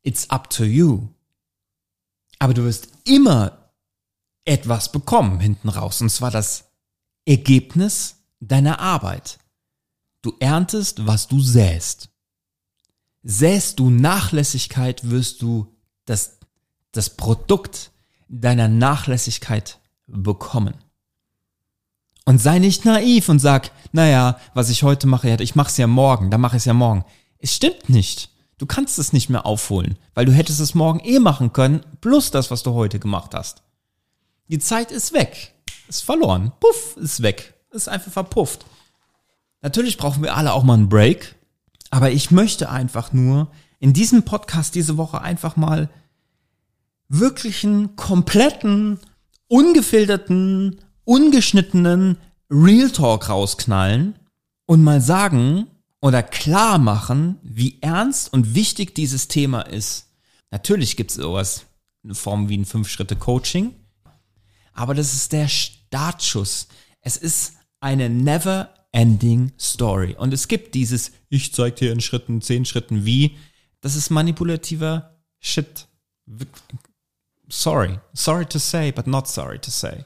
It's 0.03 0.29
up 0.29 0.49
to 0.49 0.63
you. 0.63 1.07
Aber 2.39 2.53
du 2.53 2.63
wirst 2.63 2.89
immer 3.05 3.71
etwas 4.45 4.91
bekommen 4.91 5.39
hinten 5.39 5.69
raus, 5.69 6.01
und 6.01 6.09
zwar 6.09 6.31
das 6.31 6.65
Ergebnis 7.25 8.17
deiner 8.39 8.79
Arbeit. 8.79 9.39
Du 10.21 10.35
erntest, 10.39 11.07
was 11.07 11.27
du 11.27 11.39
säst. 11.39 12.09
Säst 13.23 13.79
du 13.79 13.89
Nachlässigkeit, 13.89 15.09
wirst 15.09 15.41
du 15.41 15.73
das, 16.05 16.39
das 16.91 17.09
Produkt 17.11 17.91
deiner 18.27 18.67
Nachlässigkeit 18.67 19.79
bekommen. 20.07 20.75
Und 22.25 22.39
sei 22.39 22.59
nicht 22.59 22.85
naiv 22.85 23.27
und 23.29 23.39
sag, 23.39 23.71
naja, 23.91 24.39
was 24.53 24.69
ich 24.69 24.83
heute 24.83 25.07
mache, 25.07 25.37
ich 25.41 25.55
mache 25.55 25.69
es 25.69 25.77
ja 25.77 25.87
morgen, 25.87 26.31
dann 26.31 26.41
mache 26.41 26.55
ich 26.55 26.61
es 26.61 26.65
ja 26.65 26.73
morgen. 26.73 27.03
Es 27.39 27.53
stimmt 27.53 27.89
nicht. 27.89 28.29
Du 28.57 28.65
kannst 28.65 28.97
es 28.97 29.11
nicht 29.11 29.29
mehr 29.29 29.45
aufholen, 29.45 29.97
weil 30.13 30.25
du 30.25 30.31
hättest 30.31 30.61
es 30.61 30.73
morgen 30.73 31.01
eh 31.03 31.19
machen 31.19 31.51
können, 31.51 31.81
plus 31.99 32.31
das, 32.31 32.49
was 32.49 32.63
du 32.63 32.73
heute 32.73 32.99
gemacht 32.99 33.33
hast. 33.33 33.61
Die 34.47 34.59
Zeit 34.59 34.91
ist 34.91 35.11
weg. 35.13 35.53
Ist 35.89 36.03
verloren. 36.03 36.53
Puff, 36.59 36.95
ist 36.97 37.21
weg. 37.21 37.55
Ist 37.71 37.89
einfach 37.89 38.11
verpufft. 38.11 38.65
Natürlich 39.61 39.97
brauchen 39.97 40.23
wir 40.23 40.35
alle 40.35 40.53
auch 40.53 40.63
mal 40.63 40.75
einen 40.75 40.89
Break, 40.89 41.35
aber 41.89 42.11
ich 42.11 42.31
möchte 42.31 42.69
einfach 42.69 43.13
nur 43.13 43.49
in 43.79 43.93
diesem 43.93 44.23
Podcast 44.23 44.75
diese 44.75 44.97
Woche 44.97 45.21
einfach 45.21 45.55
mal 45.55 45.89
wirklichen, 47.09 47.95
kompletten, 47.95 48.99
ungefilterten, 49.47 50.79
ungeschnittenen 51.05 52.17
Real 52.49 52.89
Talk 52.89 53.29
rausknallen 53.29 54.15
und 54.65 54.83
mal 54.83 55.01
sagen 55.01 55.67
oder 56.01 56.21
klar 56.23 56.77
machen, 56.77 57.39
wie 57.43 57.77
ernst 57.81 58.31
und 58.31 58.55
wichtig 58.55 58.95
dieses 58.95 59.27
Thema 59.27 59.61
ist. 59.61 60.07
Natürlich 60.51 60.97
gibt 60.97 61.11
es 61.11 61.17
sowas 61.17 61.65
in 62.03 62.13
Form 62.13 62.49
wie 62.49 62.57
ein 62.57 62.65
Fünf-Schritte-Coaching, 62.65 63.73
aber 64.73 64.93
das 64.93 65.13
ist 65.13 65.31
der 65.31 65.47
Startschuss. 65.47 66.67
Es 67.01 67.17
ist 67.17 67.53
eine 67.79 68.09
never 68.09 68.69
ending 68.91 69.51
story. 69.59 70.15
Und 70.17 70.33
es 70.33 70.47
gibt 70.47 70.75
dieses, 70.75 71.11
ich 71.29 71.53
zeig 71.53 71.77
dir 71.77 71.91
in 71.91 72.01
Schritten, 72.01 72.41
zehn 72.41 72.65
Schritten 72.65 73.05
wie, 73.05 73.37
das 73.81 73.95
ist 73.95 74.09
manipulativer 74.09 75.13
Shit. 75.39 75.87
Sorry. 77.49 77.99
Sorry 78.13 78.45
to 78.45 78.57
say, 78.57 78.91
but 78.91 79.07
not 79.07 79.27
sorry 79.27 79.59
to 79.59 79.69
say. 79.69 80.05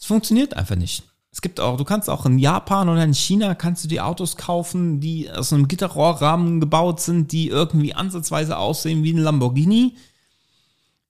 Es 0.00 0.06
funktioniert 0.06 0.54
einfach 0.54 0.76
nicht. 0.76 1.04
Es 1.30 1.42
gibt 1.42 1.60
auch, 1.60 1.76
du 1.76 1.84
kannst 1.84 2.10
auch 2.10 2.26
in 2.26 2.38
Japan 2.38 2.88
oder 2.88 3.04
in 3.04 3.14
China 3.14 3.54
kannst 3.54 3.84
du 3.84 3.88
die 3.88 4.00
Autos 4.00 4.36
kaufen, 4.36 4.98
die 4.98 5.30
aus 5.30 5.52
einem 5.52 5.68
Gitterrohrrahmen 5.68 6.58
gebaut 6.58 7.00
sind, 7.00 7.30
die 7.30 7.48
irgendwie 7.48 7.94
ansatzweise 7.94 8.56
aussehen 8.56 9.04
wie 9.04 9.12
ein 9.12 9.18
Lamborghini. 9.18 9.96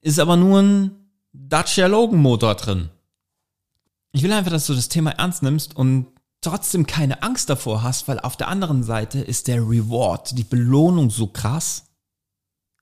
Ist 0.02 0.18
aber 0.18 0.36
nur 0.36 0.60
ein 0.60 0.90
Dacia 1.32 1.86
Logan 1.86 2.20
Motor 2.20 2.54
drin. 2.56 2.90
Ich 4.12 4.22
will 4.22 4.32
einfach, 4.32 4.50
dass 4.50 4.66
du 4.66 4.74
das 4.74 4.88
Thema 4.88 5.12
ernst 5.12 5.42
nimmst 5.42 5.76
und 5.76 6.08
trotzdem 6.40 6.86
keine 6.86 7.22
Angst 7.22 7.48
davor 7.48 7.82
hast, 7.82 8.08
weil 8.08 8.18
auf 8.18 8.36
der 8.36 8.48
anderen 8.48 8.82
Seite 8.82 9.20
ist 9.20 9.46
der 9.46 9.60
Reward, 9.60 10.36
die 10.36 10.44
Belohnung 10.44 11.10
so 11.10 11.28
krass, 11.28 11.86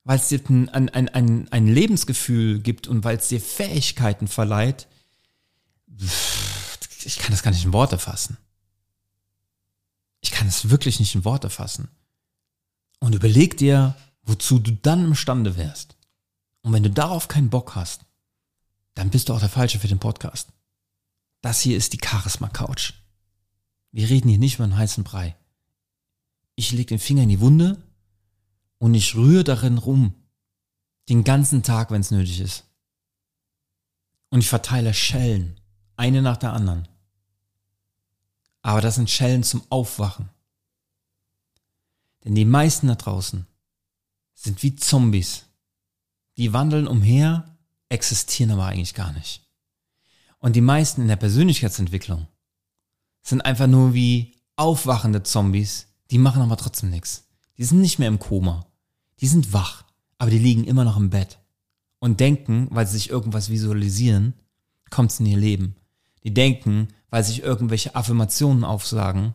weil 0.04 0.16
es 0.16 0.28
dir 0.28 0.40
ein, 0.48 0.68
ein, 0.70 1.08
ein, 1.08 1.48
ein 1.50 1.66
Lebensgefühl 1.66 2.60
gibt 2.60 2.88
und 2.88 3.04
weil 3.04 3.18
es 3.18 3.28
dir 3.28 3.40
Fähigkeiten 3.40 4.26
verleiht, 4.26 4.88
ich 5.98 7.18
kann 7.18 7.30
das 7.30 7.42
gar 7.42 7.50
nicht 7.50 7.64
in 7.64 7.72
Worte 7.72 7.98
fassen. 7.98 8.36
Ich 10.20 10.30
kann 10.30 10.48
es 10.48 10.70
wirklich 10.70 11.00
nicht 11.00 11.14
in 11.14 11.24
Worte 11.24 11.50
fassen. 11.50 11.88
Und 13.00 13.14
überleg 13.14 13.56
dir, 13.56 13.96
wozu 14.22 14.58
du 14.58 14.72
dann 14.72 15.04
imstande 15.04 15.56
wärst. 15.56 15.96
Und 16.62 16.72
wenn 16.72 16.82
du 16.82 16.90
darauf 16.90 17.28
keinen 17.28 17.50
Bock 17.50 17.74
hast, 17.74 18.04
dann 18.94 19.10
bist 19.10 19.28
du 19.28 19.34
auch 19.34 19.40
der 19.40 19.48
Falsche 19.48 19.78
für 19.78 19.88
den 19.88 20.00
Podcast. 20.00 20.52
Das 21.40 21.60
hier 21.60 21.76
ist 21.76 21.92
die 21.92 22.00
Charisma 22.04 22.48
Couch. 22.48 22.94
Wir 23.92 24.08
reden 24.10 24.28
hier 24.28 24.38
nicht 24.38 24.56
über 24.56 24.64
einen 24.64 24.76
heißen 24.76 25.04
Brei. 25.04 25.36
Ich 26.56 26.72
leg 26.72 26.88
den 26.88 26.98
Finger 26.98 27.22
in 27.22 27.28
die 27.28 27.40
Wunde 27.40 27.80
und 28.78 28.94
ich 28.94 29.14
rühre 29.14 29.44
darin 29.44 29.78
rum. 29.78 30.14
Den 31.08 31.24
ganzen 31.24 31.62
Tag, 31.62 31.90
wenn 31.90 32.00
es 32.00 32.10
nötig 32.10 32.40
ist. 32.40 32.64
Und 34.30 34.40
ich 34.40 34.48
verteile 34.48 34.92
Schellen. 34.92 35.57
Eine 35.98 36.22
nach 36.22 36.36
der 36.36 36.52
anderen. 36.52 36.86
Aber 38.62 38.80
das 38.80 38.94
sind 38.94 39.10
Schellen 39.10 39.42
zum 39.42 39.62
Aufwachen. 39.68 40.30
Denn 42.24 42.36
die 42.36 42.44
meisten 42.44 42.86
da 42.86 42.94
draußen 42.94 43.46
sind 44.32 44.62
wie 44.62 44.76
Zombies. 44.76 45.46
Die 46.36 46.52
wandeln 46.52 46.86
umher, 46.86 47.58
existieren 47.88 48.52
aber 48.52 48.66
eigentlich 48.66 48.94
gar 48.94 49.12
nicht. 49.12 49.44
Und 50.38 50.54
die 50.54 50.60
meisten 50.60 51.02
in 51.02 51.08
der 51.08 51.16
Persönlichkeitsentwicklung 51.16 52.28
sind 53.22 53.40
einfach 53.40 53.66
nur 53.66 53.92
wie 53.92 54.36
aufwachende 54.54 55.24
Zombies, 55.24 55.88
die 56.12 56.18
machen 56.18 56.42
aber 56.42 56.56
trotzdem 56.56 56.90
nichts. 56.90 57.26
Die 57.56 57.64
sind 57.64 57.80
nicht 57.80 57.98
mehr 57.98 58.08
im 58.08 58.20
Koma. 58.20 58.66
Die 59.18 59.26
sind 59.26 59.52
wach, 59.52 59.84
aber 60.16 60.30
die 60.30 60.38
liegen 60.38 60.62
immer 60.62 60.84
noch 60.84 60.96
im 60.96 61.10
Bett 61.10 61.40
und 61.98 62.20
denken, 62.20 62.68
weil 62.70 62.86
sie 62.86 62.98
sich 62.98 63.10
irgendwas 63.10 63.50
visualisieren, 63.50 64.34
kommt's 64.90 65.18
in 65.18 65.26
ihr 65.26 65.38
Leben. 65.38 65.74
Die 66.28 66.34
denken, 66.34 66.88
weil 67.08 67.24
sich 67.24 67.42
irgendwelche 67.42 67.94
Affirmationen 67.94 68.62
aufsagen, 68.62 69.32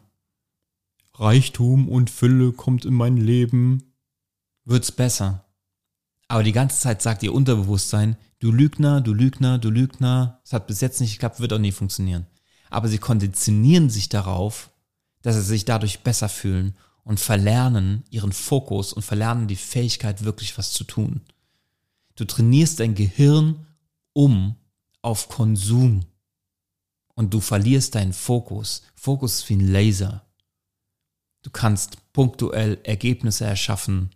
Reichtum 1.15 1.89
und 1.89 2.11
Fülle 2.11 2.51
kommt 2.51 2.85
in 2.85 2.93
mein 2.93 3.17
Leben, 3.17 3.95
wird's 4.63 4.91
besser. 4.91 5.43
Aber 6.27 6.43
die 6.43 6.51
ganze 6.51 6.79
Zeit 6.79 7.01
sagt 7.01 7.23
ihr 7.23 7.33
Unterbewusstsein, 7.33 8.15
du 8.37 8.51
Lügner, 8.51 9.01
du 9.01 9.11
Lügner, 9.11 9.57
du 9.57 9.71
Lügner, 9.71 10.39
es 10.45 10.53
hat 10.53 10.67
bis 10.67 10.81
jetzt 10.81 11.01
nicht 11.01 11.13
geklappt, 11.13 11.39
wird 11.39 11.51
auch 11.51 11.57
nie 11.57 11.71
funktionieren. 11.71 12.27
Aber 12.69 12.87
sie 12.87 12.99
konditionieren 12.99 13.89
sich 13.89 14.07
darauf, 14.07 14.69
dass 15.23 15.33
sie 15.33 15.41
sich 15.41 15.65
dadurch 15.65 16.01
besser 16.01 16.29
fühlen 16.29 16.77
und 17.03 17.19
verlernen 17.19 18.03
ihren 18.11 18.33
Fokus 18.33 18.93
und 18.93 19.01
verlernen 19.01 19.47
die 19.47 19.55
Fähigkeit, 19.55 20.25
wirklich 20.25 20.59
was 20.59 20.71
zu 20.71 20.83
tun. 20.83 21.21
Du 22.15 22.25
trainierst 22.25 22.79
dein 22.79 22.93
Gehirn 22.93 23.65
um 24.13 24.57
auf 25.01 25.27
Konsum 25.27 26.05
und 27.15 27.33
du 27.33 27.39
verlierst 27.39 27.95
deinen 27.95 28.13
Fokus. 28.13 28.83
Fokus 28.95 29.39
ist 29.39 29.49
wie 29.49 29.55
ein 29.55 29.71
Laser. 29.71 30.25
Du 31.41 31.49
kannst 31.49 31.97
punktuell 32.13 32.79
Ergebnisse 32.83 33.45
erschaffen. 33.45 34.11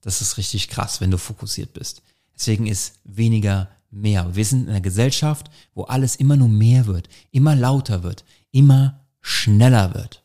Das 0.00 0.20
ist 0.20 0.36
richtig 0.36 0.68
krass, 0.68 1.00
wenn 1.00 1.10
du 1.10 1.18
fokussiert 1.18 1.72
bist. 1.72 2.02
Deswegen 2.34 2.66
ist 2.66 2.98
weniger 3.04 3.70
mehr. 3.90 4.34
Wir 4.34 4.44
sind 4.44 4.64
in 4.64 4.70
einer 4.70 4.80
Gesellschaft, 4.80 5.50
wo 5.74 5.84
alles 5.84 6.16
immer 6.16 6.36
nur 6.36 6.48
mehr 6.48 6.86
wird, 6.86 7.08
immer 7.30 7.54
lauter 7.54 8.02
wird, 8.02 8.24
immer 8.50 9.00
schneller 9.20 9.94
wird. 9.94 10.22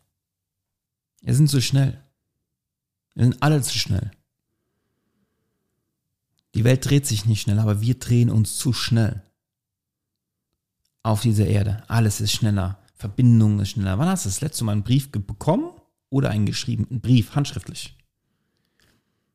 Wir 1.22 1.36
sind 1.36 1.50
zu 1.50 1.62
schnell. 1.62 2.04
Wir 3.14 3.24
sind 3.24 3.42
alle 3.42 3.62
zu 3.62 3.78
schnell. 3.78 4.12
Die 6.56 6.64
Welt 6.64 6.90
dreht 6.90 7.06
sich 7.06 7.26
nicht 7.26 7.42
schnell, 7.42 7.60
aber 7.60 7.82
wir 7.82 8.00
drehen 8.00 8.30
uns 8.30 8.58
zu 8.58 8.74
schnell. 8.74 9.22
Auf 11.10 11.22
dieser 11.22 11.48
Erde. 11.48 11.82
Alles 11.88 12.22
ist 12.22 12.34
schneller. 12.34 12.78
Verbindung 12.94 13.60
ist 13.60 13.70
schneller. 13.70 13.98
Wann 13.98 14.08
hast 14.08 14.26
du 14.26 14.30
das 14.30 14.42
letzte 14.42 14.64
Mal 14.64 14.74
einen 14.74 14.84
Brief 14.84 15.12
bekommen 15.12 15.72
oder 16.12 16.30
einen 16.30 16.46
geschriebenen 16.46 17.02
Brief, 17.02 17.34
handschriftlich? 17.34 17.98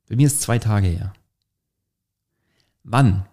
Bei 0.09 0.15
mir 0.15 0.29
ist 0.29 0.41
zwei 0.41 0.61
Tage 0.61 0.87
her. 0.87 1.15
Wann? 2.85 3.27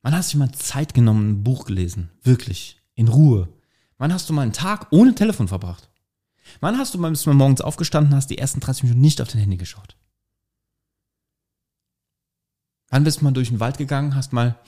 Wann 0.00 0.14
hast 0.14 0.32
du 0.32 0.38
mal 0.38 0.50
Zeit 0.52 0.94
genommen, 0.94 1.28
ein 1.28 1.44
Buch 1.44 1.66
gelesen? 1.66 2.08
Wirklich. 2.22 2.80
In 2.94 3.08
Ruhe. 3.08 3.50
Wann 3.98 4.14
hast 4.14 4.30
du 4.30 4.32
mal 4.32 4.44
einen 4.44 4.54
Tag 4.54 4.86
ohne 4.90 5.14
Telefon 5.14 5.48
verbracht? 5.48 5.90
Wann 6.60 6.78
hast 6.78 6.94
du 6.94 6.98
mal, 6.98 7.10
bis 7.10 7.24
du 7.24 7.28
mal 7.28 7.36
morgens 7.36 7.60
aufgestanden 7.60 8.14
hast, 8.14 8.28
die 8.28 8.38
ersten 8.38 8.60
30 8.60 8.84
Minuten 8.84 9.02
nicht 9.02 9.20
auf 9.20 9.28
dein 9.28 9.42
Handy 9.42 9.58
geschaut? 9.58 9.94
Wann 12.88 13.04
bist 13.04 13.20
du 13.20 13.24
mal 13.24 13.32
durch 13.32 13.50
den 13.50 13.60
Wald 13.60 13.76
gegangen, 13.76 14.14
hast 14.14 14.32
mal 14.32 14.58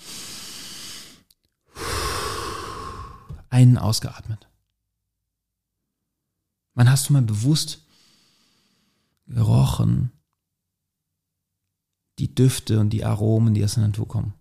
einen 3.54 3.78
ausgeatmet? 3.78 4.48
Wann 6.74 6.90
hast 6.90 7.08
du 7.08 7.12
mal 7.12 7.22
bewusst 7.22 7.86
gerochen, 9.28 10.10
die 12.18 12.34
Düfte 12.34 12.80
und 12.80 12.90
die 12.90 13.04
Aromen, 13.04 13.54
die 13.54 13.62
aus 13.64 13.74
der 13.74 13.86
Natur 13.86 14.08
kommen? 14.08 14.34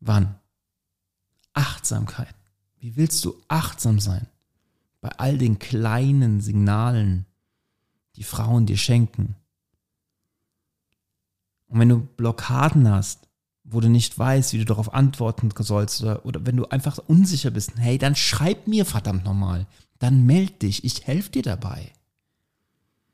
Wann? 0.00 0.40
Achtsamkeit. 1.52 2.34
Wie 2.78 2.96
willst 2.96 3.22
du 3.26 3.36
achtsam 3.48 4.00
sein? 4.00 4.26
Bei 5.02 5.10
all 5.18 5.36
den 5.36 5.58
kleinen 5.58 6.40
Signalen, 6.40 7.26
die 8.16 8.22
Frauen 8.22 8.64
dir 8.64 8.78
schenken. 8.78 9.36
Und 11.66 11.80
wenn 11.80 11.90
du 11.90 12.00
Blockaden 12.00 12.88
hast, 12.88 13.28
wo 13.70 13.80
du 13.80 13.88
nicht 13.88 14.18
weißt, 14.18 14.52
wie 14.52 14.58
du 14.58 14.64
darauf 14.64 14.92
antworten 14.92 15.50
sollst, 15.58 16.02
oder, 16.02 16.24
oder 16.26 16.46
wenn 16.46 16.56
du 16.56 16.66
einfach 16.66 16.98
unsicher 16.98 17.50
bist, 17.50 17.72
hey, 17.76 17.98
dann 17.98 18.16
schreib 18.16 18.66
mir 18.66 18.84
verdammt 18.84 19.24
nochmal. 19.24 19.66
Dann 19.98 20.26
meld 20.26 20.62
dich, 20.62 20.84
ich 20.84 21.06
helfe 21.06 21.30
dir 21.30 21.42
dabei. 21.42 21.92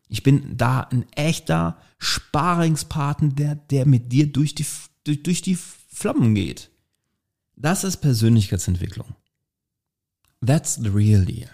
Ich 0.09 0.23
bin 0.23 0.57
da 0.57 0.81
ein 0.81 1.11
echter 1.13 1.79
Sparingspartner, 1.99 3.31
der, 3.31 3.55
der 3.57 3.87
mit 3.87 4.13
dir 4.13 4.33
durch 4.33 4.55
die, 4.55 4.67
durch, 5.05 5.23
durch 5.23 5.43
die 5.43 5.57
Flammen 5.57 6.35
geht. 6.35 6.71
Das 7.57 7.85
ist 7.85 7.99
Persönlichkeitsentwicklung. 7.99 9.17
That's 10.45 10.75
the 10.75 10.89
real 10.89 11.25
deal. 11.25 11.51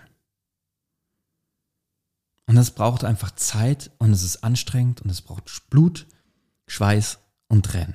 Und 2.46 2.56
das 2.56 2.72
braucht 2.72 3.04
einfach 3.04 3.30
Zeit 3.36 3.90
und 3.98 4.12
es 4.12 4.22
ist 4.22 4.44
anstrengend 4.44 5.00
und 5.00 5.10
es 5.10 5.22
braucht 5.22 5.70
Blut, 5.70 6.06
Schweiß 6.66 7.18
und 7.48 7.64
Tränen. 7.64 7.94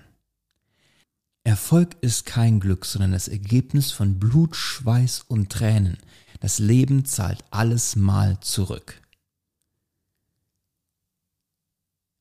Erfolg 1.47 1.95
ist 2.01 2.25
kein 2.25 2.60
Glück, 2.60 2.83
sondern 2.83 3.13
das 3.13 3.29
Ergebnis 3.29 3.93
von 3.93 4.19
Blut, 4.19 4.53
Schweiß 4.53 5.21
und 5.29 5.49
Tränen. 5.49 5.97
Das 6.41 6.60
Leben 6.60 7.05
zahlt 7.05 7.41
alles 7.51 7.95
mal 7.95 8.38
zurück. 8.41 9.01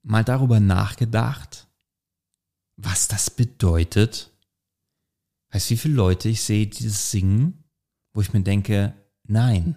Mal 0.05 0.23
darüber 0.23 0.61
nachgedacht, 0.61 1.67
was 2.77 3.09
das 3.09 3.29
bedeutet? 3.29 4.31
Weißt 5.51 5.71
du, 5.71 5.75
wie 5.75 5.79
viele 5.79 5.95
Leute 5.95 6.29
ich 6.29 6.43
sehe 6.43 6.69
dieses 6.69 7.11
Singen, 7.11 7.65
wo 8.13 8.21
ich 8.21 8.33
mir 8.33 8.43
denke, 8.43 8.95
nein, 9.25 9.77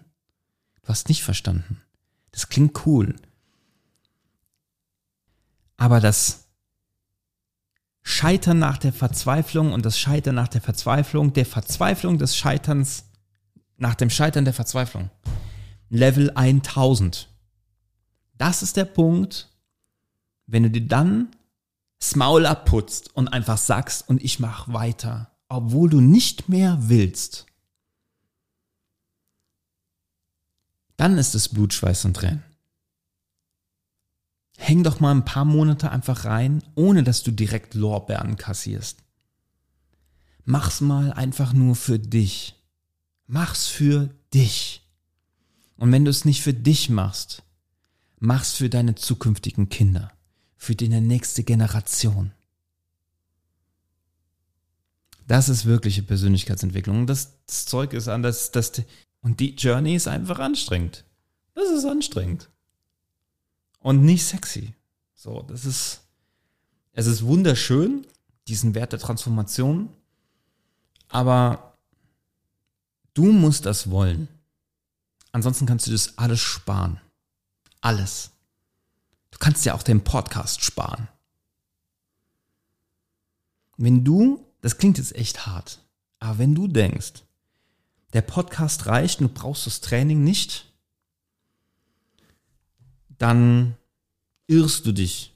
du 0.83 0.89
hast 0.89 1.09
nicht 1.09 1.23
verstanden. 1.23 1.81
Das 2.29 2.49
klingt 2.49 2.85
cool. 2.85 3.15
Aber 5.75 5.99
das 5.99 6.48
Scheitern 8.09 8.57
nach 8.57 8.79
der 8.79 8.91
Verzweiflung 8.91 9.71
und 9.71 9.85
das 9.85 9.99
Scheitern 9.99 10.33
nach 10.33 10.47
der 10.47 10.61
Verzweiflung, 10.61 11.31
der 11.33 11.45
Verzweiflung 11.45 12.17
des 12.17 12.35
Scheiterns 12.35 13.05
nach 13.77 13.93
dem 13.93 14.09
Scheitern 14.09 14.45
der 14.45 14.53
Verzweiflung. 14.55 15.11
Level 15.89 16.31
1000. 16.33 17.29
Das 18.35 18.63
ist 18.63 18.77
der 18.77 18.85
Punkt, 18.85 19.49
wenn 20.47 20.63
du 20.63 20.71
dir 20.71 20.87
dann 20.87 21.29
das 21.99 22.15
Maul 22.15 22.47
abputzt 22.47 23.15
und 23.15 23.27
einfach 23.27 23.59
sagst 23.59 24.09
und 24.09 24.23
ich 24.23 24.39
mach 24.39 24.73
weiter, 24.73 25.29
obwohl 25.47 25.87
du 25.87 26.01
nicht 26.01 26.49
mehr 26.49 26.79
willst. 26.81 27.45
Dann 30.97 31.19
ist 31.19 31.35
es 31.35 31.47
Blut, 31.47 31.75
Schweiß 31.75 32.05
und 32.05 32.15
Tränen. 32.15 32.43
Häng 34.61 34.83
doch 34.83 34.99
mal 34.99 35.11
ein 35.11 35.23
paar 35.23 35.45
Monate 35.45 35.89
einfach 35.89 36.25
rein, 36.25 36.61
ohne 36.75 37.03
dass 37.03 37.23
du 37.23 37.31
direkt 37.31 37.75
Lorbeeren 37.75 38.35
kassierst. 38.35 39.01
Mach's 40.43 40.81
mal 40.81 41.13
einfach 41.13 41.53
nur 41.53 41.75
für 41.75 41.97
dich. 41.97 42.55
Mach's 43.25 43.67
für 43.67 44.09
dich. 44.33 44.85
Und 45.77 45.93
wenn 45.93 46.03
du 46.03 46.11
es 46.11 46.25
nicht 46.25 46.41
für 46.43 46.53
dich 46.53 46.89
machst, 46.89 47.41
mach's 48.19 48.53
für 48.53 48.69
deine 48.69 48.95
zukünftigen 48.95 49.69
Kinder, 49.69 50.11
für 50.57 50.75
deine 50.75 50.99
nächste 50.99 51.43
Generation. 51.43 52.33
Das 55.25 55.47
ist 55.47 55.65
wirkliche 55.65 56.03
Persönlichkeitsentwicklung. 56.03 56.99
Und 56.99 57.07
das, 57.07 57.37
das 57.45 57.65
Zeug 57.65 57.93
ist 57.93 58.09
anders, 58.09 58.51
das, 58.51 58.73
und 59.21 59.39
die 59.39 59.55
Journey 59.55 59.95
ist 59.95 60.09
einfach 60.09 60.39
anstrengend. 60.39 61.05
Das 61.55 61.69
ist 61.69 61.85
anstrengend. 61.85 62.49
Und 63.79 64.03
nicht 64.03 64.25
sexy. 64.25 64.73
So, 65.15 65.41
das 65.43 65.65
ist, 65.65 66.01
es 66.93 67.07
ist 67.07 67.23
wunderschön, 67.25 68.05
diesen 68.47 68.75
Wert 68.75 68.91
der 68.91 68.99
Transformation, 68.99 69.89
aber 71.07 71.77
du 73.13 73.31
musst 73.31 73.65
das 73.65 73.89
wollen. 73.89 74.27
Ansonsten 75.31 75.65
kannst 75.65 75.87
du 75.87 75.91
das 75.91 76.17
alles 76.17 76.39
sparen. 76.39 76.99
Alles. 77.81 78.31
Du 79.31 79.37
kannst 79.39 79.65
ja 79.65 79.73
auch 79.73 79.83
den 79.83 80.03
Podcast 80.03 80.61
sparen. 80.61 81.07
Wenn 83.77 84.03
du, 84.03 84.45
das 84.61 84.77
klingt 84.77 84.97
jetzt 84.97 85.15
echt 85.15 85.45
hart, 85.45 85.79
aber 86.19 86.39
wenn 86.39 86.55
du 86.55 86.67
denkst, 86.67 87.23
der 88.13 88.21
Podcast 88.21 88.87
reicht 88.87 89.21
und 89.21 89.27
du 89.27 89.33
brauchst 89.33 89.67
das 89.67 89.81
Training 89.81 90.23
nicht, 90.23 90.68
dann 93.19 93.75
irrst 94.47 94.85
du 94.87 94.91
dich. 94.91 95.35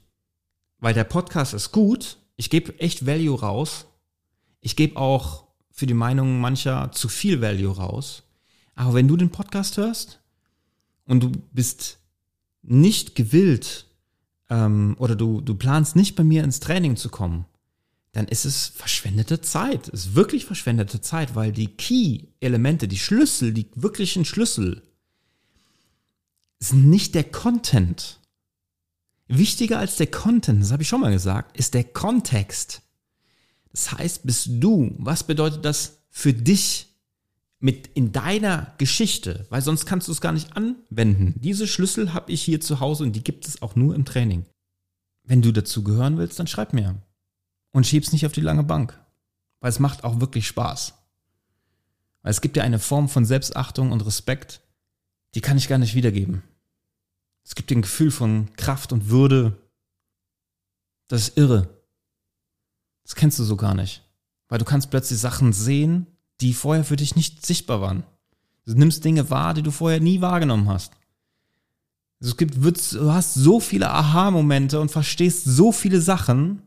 Weil 0.78 0.94
der 0.94 1.04
Podcast 1.04 1.54
ist 1.54 1.70
gut, 1.70 2.18
ich 2.36 2.50
gebe 2.50 2.78
echt 2.80 3.06
Value 3.06 3.38
raus. 3.38 3.86
Ich 4.60 4.74
gebe 4.74 4.96
auch 4.96 5.44
für 5.70 5.86
die 5.86 5.94
Meinung 5.94 6.40
mancher 6.40 6.90
zu 6.92 7.08
viel 7.08 7.40
Value 7.40 7.76
raus. 7.76 8.24
Aber 8.74 8.94
wenn 8.94 9.08
du 9.08 9.16
den 9.16 9.30
Podcast 9.30 9.76
hörst 9.76 10.20
und 11.04 11.22
du 11.22 11.30
bist 11.52 11.98
nicht 12.62 13.14
gewillt 13.14 13.86
ähm, 14.50 14.96
oder 14.98 15.14
du, 15.14 15.40
du 15.40 15.54
planst 15.54 15.94
nicht 15.96 16.16
bei 16.16 16.24
mir 16.24 16.42
ins 16.42 16.60
Training 16.60 16.96
zu 16.96 17.08
kommen, 17.08 17.44
dann 18.12 18.26
ist 18.26 18.44
es 18.44 18.68
verschwendete 18.68 19.40
Zeit. 19.40 19.88
Es 19.88 20.06
ist 20.06 20.14
wirklich 20.14 20.44
verschwendete 20.44 21.00
Zeit, 21.00 21.34
weil 21.34 21.52
die 21.52 21.68
Key-Elemente, 21.68 22.88
die 22.88 22.98
Schlüssel, 22.98 23.52
die 23.52 23.66
wirklichen 23.74 24.24
Schlüssel, 24.24 24.82
sind 26.68 26.88
nicht 26.88 27.14
der 27.14 27.24
Content. 27.24 28.20
Wichtiger 29.26 29.78
als 29.78 29.96
der 29.96 30.06
Content, 30.06 30.62
das 30.62 30.72
habe 30.72 30.82
ich 30.82 30.88
schon 30.88 31.00
mal 31.00 31.12
gesagt, 31.12 31.56
ist 31.56 31.74
der 31.74 31.84
Kontext. 31.84 32.82
Das 33.72 33.92
heißt, 33.92 34.24
bist 34.24 34.48
du, 34.50 34.94
was 34.98 35.24
bedeutet 35.24 35.64
das 35.64 35.98
für 36.10 36.32
dich 36.32 36.94
mit 37.58 37.88
in 37.88 38.12
deiner 38.12 38.74
Geschichte? 38.78 39.46
Weil 39.50 39.62
sonst 39.62 39.86
kannst 39.86 40.06
du 40.06 40.12
es 40.12 40.20
gar 40.20 40.32
nicht 40.32 40.56
anwenden. 40.56 41.34
Diese 41.40 41.66
Schlüssel 41.66 42.12
habe 42.12 42.30
ich 42.30 42.42
hier 42.42 42.60
zu 42.60 42.80
Hause 42.80 43.02
und 43.02 43.14
die 43.14 43.24
gibt 43.24 43.48
es 43.48 43.62
auch 43.62 43.74
nur 43.74 43.94
im 43.94 44.04
Training. 44.04 44.44
Wenn 45.24 45.42
du 45.42 45.50
dazu 45.50 45.82
gehören 45.82 46.18
willst, 46.18 46.38
dann 46.38 46.46
schreib 46.46 46.72
mir. 46.72 47.02
Und 47.72 47.86
schieb's 47.86 48.12
nicht 48.12 48.26
auf 48.26 48.32
die 48.32 48.42
lange 48.42 48.62
Bank. 48.62 49.00
Weil 49.60 49.70
es 49.70 49.80
macht 49.80 50.04
auch 50.04 50.20
wirklich 50.20 50.46
Spaß. 50.46 50.94
Weil 52.22 52.30
es 52.30 52.40
gibt 52.40 52.56
ja 52.56 52.62
eine 52.62 52.78
Form 52.78 53.08
von 53.08 53.24
Selbstachtung 53.24 53.90
und 53.90 54.06
Respekt, 54.06 54.60
die 55.34 55.40
kann 55.40 55.56
ich 55.56 55.68
gar 55.68 55.78
nicht 55.78 55.94
wiedergeben. 55.94 56.42
Es 57.44 57.54
gibt 57.54 57.70
ein 57.70 57.82
Gefühl 57.82 58.10
von 58.10 58.54
Kraft 58.56 58.92
und 58.92 59.10
Würde. 59.10 59.58
Das 61.08 61.28
ist 61.28 61.36
irre. 61.36 61.68
Das 63.04 63.14
kennst 63.14 63.38
du 63.38 63.44
so 63.44 63.56
gar 63.56 63.74
nicht. 63.74 64.02
Weil 64.48 64.58
du 64.58 64.64
kannst 64.64 64.90
plötzlich 64.90 65.18
Sachen 65.18 65.52
sehen, 65.52 66.06
die 66.40 66.54
vorher 66.54 66.84
für 66.84 66.96
dich 66.96 67.16
nicht 67.16 67.44
sichtbar 67.44 67.80
waren. 67.80 68.04
Du 68.66 68.74
nimmst 68.74 69.04
Dinge 69.04 69.28
wahr, 69.30 69.54
die 69.54 69.62
du 69.62 69.70
vorher 69.70 70.00
nie 70.00 70.20
wahrgenommen 70.20 70.68
hast. 70.68 70.92
Also 72.20 72.32
es 72.32 72.36
gibt, 72.38 72.56
du 72.56 73.12
hast 73.12 73.34
so 73.34 73.60
viele 73.60 73.90
Aha-Momente 73.90 74.80
und 74.80 74.90
verstehst 74.90 75.44
so 75.44 75.72
viele 75.72 76.00
Sachen, 76.00 76.62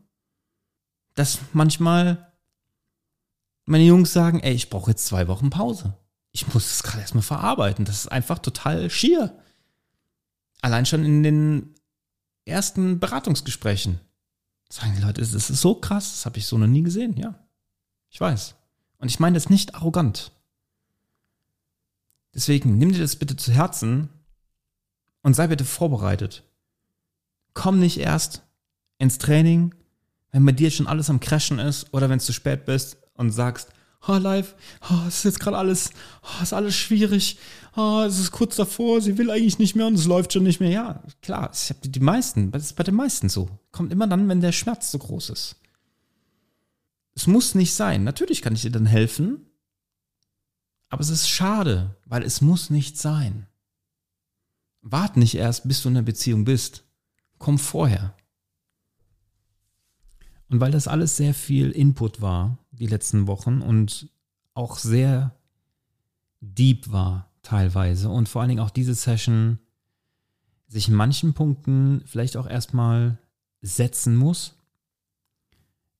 dass 1.14 1.40
manchmal 1.52 2.32
meine 3.64 3.84
Jungs 3.84 4.12
sagen, 4.12 4.40
ey, 4.40 4.54
ich 4.54 4.70
brauche 4.70 4.92
jetzt 4.92 5.06
zwei 5.06 5.26
Wochen 5.26 5.50
Pause. 5.50 5.94
Ich 6.30 6.46
muss 6.54 6.68
das 6.68 6.84
gerade 6.84 7.00
erstmal 7.00 7.22
verarbeiten. 7.22 7.84
Das 7.84 7.96
ist 7.96 8.12
einfach 8.12 8.38
total 8.38 8.88
schier. 8.90 9.36
Allein 10.60 10.86
schon 10.86 11.04
in 11.04 11.22
den 11.22 11.74
ersten 12.44 12.98
Beratungsgesprächen 12.98 14.00
sagen 14.70 14.94
die 14.96 15.02
Leute, 15.02 15.20
es 15.20 15.32
ist 15.32 15.48
so 15.48 15.74
krass, 15.74 16.12
das 16.12 16.26
habe 16.26 16.38
ich 16.38 16.46
so 16.46 16.58
noch 16.58 16.66
nie 16.66 16.82
gesehen. 16.82 17.16
Ja, 17.16 17.38
ich 18.10 18.20
weiß. 18.20 18.54
Und 18.98 19.08
ich 19.08 19.20
meine 19.20 19.34
das 19.34 19.50
nicht 19.50 19.74
arrogant. 19.74 20.32
Deswegen 22.34 22.78
nimm 22.78 22.92
dir 22.92 23.00
das 23.00 23.16
bitte 23.16 23.36
zu 23.36 23.52
Herzen 23.52 24.10
und 25.22 25.34
sei 25.34 25.46
bitte 25.46 25.64
vorbereitet. 25.64 26.44
Komm 27.54 27.78
nicht 27.78 27.98
erst 27.98 28.42
ins 28.98 29.18
Training, 29.18 29.74
wenn 30.30 30.44
bei 30.44 30.52
dir 30.52 30.70
schon 30.70 30.86
alles 30.86 31.10
am 31.10 31.20
Crashen 31.20 31.58
ist 31.58 31.92
oder 31.94 32.08
wenn 32.10 32.18
es 32.18 32.26
zu 32.26 32.32
spät 32.32 32.64
bist 32.64 32.98
und 33.14 33.30
sagst, 33.30 33.72
oh, 34.08 34.16
live, 34.16 34.54
oh, 34.90 35.04
es 35.06 35.18
ist 35.18 35.24
jetzt 35.24 35.40
gerade 35.40 35.58
alles, 35.58 35.90
oh, 36.22 36.42
ist 36.42 36.52
alles 36.52 36.74
schwierig, 36.74 37.38
oh, 37.76 38.02
es 38.06 38.18
ist 38.18 38.32
kurz 38.32 38.56
davor, 38.56 39.00
sie 39.00 39.18
will 39.18 39.30
eigentlich 39.30 39.58
nicht 39.58 39.76
mehr 39.76 39.86
und 39.86 39.94
es 39.94 40.06
läuft 40.06 40.32
schon 40.32 40.42
nicht 40.42 40.60
mehr. 40.60 40.70
Ja, 40.70 41.02
klar, 41.22 41.50
ich 41.52 41.70
habe 41.70 41.88
die 41.88 42.00
meisten, 42.00 42.50
das 42.50 42.64
ist 42.64 42.76
bei 42.76 42.84
den 42.84 42.94
meisten 42.94 43.28
so. 43.28 43.48
Kommt 43.70 43.92
immer 43.92 44.06
dann, 44.06 44.28
wenn 44.28 44.40
der 44.40 44.52
Schmerz 44.52 44.90
so 44.90 44.98
groß 44.98 45.30
ist. 45.30 45.56
Es 47.14 47.26
muss 47.26 47.54
nicht 47.54 47.74
sein. 47.74 48.04
Natürlich 48.04 48.42
kann 48.42 48.54
ich 48.54 48.62
dir 48.62 48.70
dann 48.70 48.86
helfen, 48.86 49.46
aber 50.88 51.02
es 51.02 51.10
ist 51.10 51.28
schade, 51.28 51.96
weil 52.06 52.22
es 52.22 52.40
muss 52.40 52.70
nicht 52.70 52.96
sein. 52.98 53.46
Wart 54.80 55.16
nicht 55.16 55.34
erst, 55.34 55.68
bis 55.68 55.82
du 55.82 55.88
in 55.88 55.96
einer 55.96 56.04
Beziehung 56.04 56.44
bist. 56.44 56.84
Komm 57.38 57.58
vorher. 57.58 58.14
Und 60.48 60.60
weil 60.60 60.70
das 60.70 60.88
alles 60.88 61.16
sehr 61.16 61.34
viel 61.34 61.70
Input 61.72 62.22
war, 62.22 62.58
die 62.78 62.86
letzten 62.86 63.26
Wochen, 63.26 63.60
und 63.60 64.08
auch 64.54 64.78
sehr 64.78 65.34
deep 66.40 66.90
war 66.90 67.30
teilweise, 67.42 68.08
und 68.08 68.28
vor 68.28 68.40
allen 68.42 68.48
Dingen 68.50 68.60
auch 68.60 68.70
diese 68.70 68.94
Session 68.94 69.58
sich 70.68 70.88
in 70.88 70.94
manchen 70.94 71.34
Punkten 71.34 72.02
vielleicht 72.04 72.36
auch 72.36 72.46
erstmal 72.46 73.18
setzen 73.62 74.16
muss, 74.16 74.54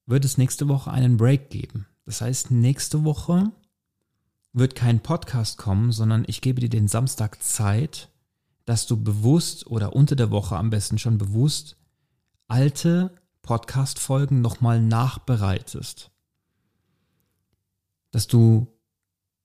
wird 0.07 0.25
es 0.25 0.39
nächste 0.39 0.69
Woche 0.69 0.91
einen 0.91 1.17
Break 1.17 1.51
geben. 1.51 1.87
Das 2.05 2.21
heißt, 2.21 2.51
nächste 2.51 3.05
Woche 3.05 3.53
wird 4.53 4.75
kein 4.75 5.01
Podcast 5.01 5.59
kommen, 5.59 5.93
sondern 5.93 6.25
ich 6.27 6.41
gebe 6.41 6.61
dir 6.61 6.71
den 6.71 6.89
Samstag 6.89 7.43
Zeit, 7.43 8.09
dass 8.65 8.87
du 8.87 9.03
bewusst 9.03 9.67
oder 9.67 9.95
unter 9.95 10.17
der 10.17 10.31
Woche 10.31 10.57
am 10.57 10.71
besten 10.71 10.99
schon 10.99 11.19
bewusst 11.19 11.77
alte 12.47 13.11
Podcast-Folgen 13.43 14.41
nochmal 14.41 14.81
nachbereitest. 14.81 16.11
Dass 18.19 18.27
du 18.27 18.67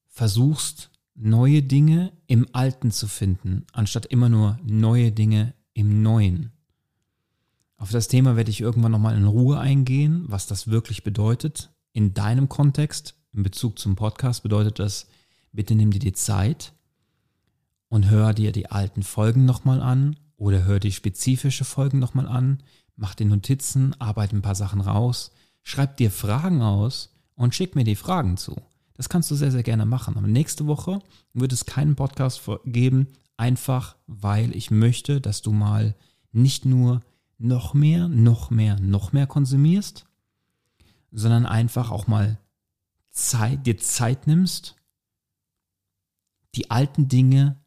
versuchst, 0.08 0.90
neue 1.14 1.62
Dinge 1.62 2.12
im 2.26 2.48
Alten 2.54 2.90
zu 2.90 3.08
finden, 3.08 3.68
anstatt 3.72 4.08
immer 4.08 4.30
nur 4.30 4.58
neue 4.64 5.12
Dinge 5.12 5.54
im 5.76 6.02
Neuen. 6.02 6.52
Auf 7.78 7.92
das 7.92 8.08
Thema 8.08 8.36
werde 8.36 8.50
ich 8.50 8.62
irgendwann 8.62 8.92
nochmal 8.92 9.16
in 9.16 9.28
Ruhe 9.28 9.60
eingehen, 9.60 10.24
was 10.26 10.48
das 10.48 10.70
wirklich 10.70 11.04
bedeutet. 11.04 11.70
In 11.92 12.16
deinem 12.16 12.50
Kontext, 12.50 13.14
in 13.32 13.44
Bezug 13.44 13.78
zum 13.78 13.96
Podcast, 13.96 14.42
bedeutet 14.42 14.80
das, 14.80 15.06
bitte 15.52 15.76
nimm 15.76 15.92
dir 15.92 16.00
die 16.00 16.14
Zeit 16.14 16.74
und 17.90 18.10
hör 18.10 18.34
dir 18.34 18.52
die 18.52 18.72
alten 18.72 19.04
Folgen 19.04 19.46
nochmal 19.46 19.84
an 19.84 20.16
oder 20.36 20.64
hör 20.64 20.80
die 20.80 20.92
spezifische 20.92 21.64
Folgen 21.64 22.00
nochmal 22.00 22.28
an, 22.28 22.64
mach 22.96 23.14
dir 23.14 23.28
Notizen, 23.28 23.94
arbeite 24.02 24.36
ein 24.36 24.42
paar 24.42 24.56
Sachen 24.56 24.82
raus, 24.82 25.32
schreib 25.62 25.98
dir 25.98 26.10
Fragen 26.10 26.64
aus 26.64 27.13
und 27.36 27.56
schick 27.56 27.76
mir 27.76 27.84
die 27.84 27.96
Fragen 27.96 28.38
zu. 28.38 28.56
Das 28.96 29.10
kannst 29.10 29.32
du 29.32 29.36
sehr, 29.36 29.52
sehr 29.52 29.64
gerne 29.64 29.86
machen. 29.86 30.18
Aber 30.18 30.28
nächste 30.28 30.68
Woche 30.68 31.00
wird 31.34 31.52
es 31.52 31.66
keinen 31.66 31.96
Podcast 31.96 32.42
geben, 32.66 33.08
einfach 33.38 33.96
weil 34.08 34.56
ich 34.56 34.72
möchte, 34.72 35.20
dass 35.20 35.42
du 35.42 35.52
mal 35.52 35.96
nicht 36.32 36.66
nur 36.66 37.02
noch 37.38 37.74
mehr, 37.74 38.08
noch 38.08 38.50
mehr, 38.50 38.80
noch 38.80 39.14
mehr 39.14 39.28
konsumierst, 39.28 40.06
sondern 41.12 41.46
einfach 41.46 41.92
auch 41.92 42.08
mal 42.08 42.40
Zeit, 43.10 43.66
dir 43.66 43.78
Zeit 43.78 44.28
nimmst, 44.28 44.76
die 46.56 46.72
alten 46.72 47.08
Dinge 47.08 47.62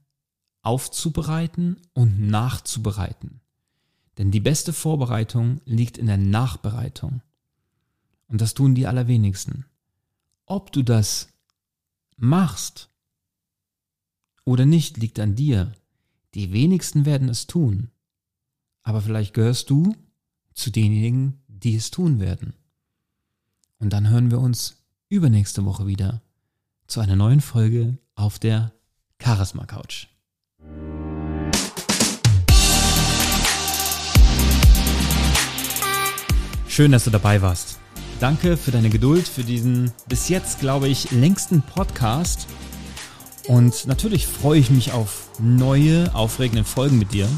aufzubereiten 0.62 1.80
und 1.92 2.20
nachzubereiten. 2.20 3.40
Denn 4.18 4.30
die 4.30 4.40
beste 4.40 4.72
Vorbereitung 4.72 5.60
liegt 5.64 5.98
in 5.98 6.06
der 6.06 6.16
Nachbereitung. 6.16 7.22
Und 8.28 8.40
das 8.40 8.54
tun 8.54 8.74
die 8.74 8.86
allerwenigsten. 8.86 9.66
Ob 10.46 10.72
du 10.72 10.82
das 10.82 11.28
machst 12.16 12.88
oder 14.44 14.66
nicht, 14.66 14.96
liegt 14.96 15.18
an 15.18 15.34
dir. 15.34 15.72
Die 16.34 16.52
wenigsten 16.52 17.04
werden 17.04 17.28
es 17.28 17.46
tun. 17.46 17.90
Aber 18.82 19.00
vielleicht 19.00 19.34
gehörst 19.34 19.70
du 19.70 19.96
zu 20.54 20.70
denjenigen, 20.70 21.42
die 21.48 21.74
es 21.76 21.90
tun 21.90 22.20
werden. 22.20 22.54
Und 23.78 23.92
dann 23.92 24.08
hören 24.08 24.30
wir 24.30 24.40
uns 24.40 24.82
übernächste 25.08 25.64
Woche 25.64 25.86
wieder 25.86 26.22
zu 26.86 27.00
einer 27.00 27.16
neuen 27.16 27.40
Folge 27.40 27.98
auf 28.14 28.38
der 28.38 28.72
Charisma 29.20 29.66
Couch. 29.66 30.06
Schön, 36.68 36.92
dass 36.92 37.04
du 37.04 37.10
dabei 37.10 37.40
warst. 37.40 37.80
Danke 38.20 38.56
für 38.56 38.70
deine 38.70 38.88
Geduld, 38.88 39.28
für 39.28 39.44
diesen 39.44 39.92
bis 40.08 40.28
jetzt, 40.28 40.60
glaube 40.60 40.88
ich, 40.88 41.10
längsten 41.10 41.62
Podcast. 41.62 42.46
Und 43.46 43.86
natürlich 43.86 44.26
freue 44.26 44.58
ich 44.58 44.70
mich 44.70 44.92
auf 44.92 45.28
neue, 45.38 46.14
aufregende 46.14 46.64
Folgen 46.64 46.98
mit 46.98 47.12
dir. 47.12 47.28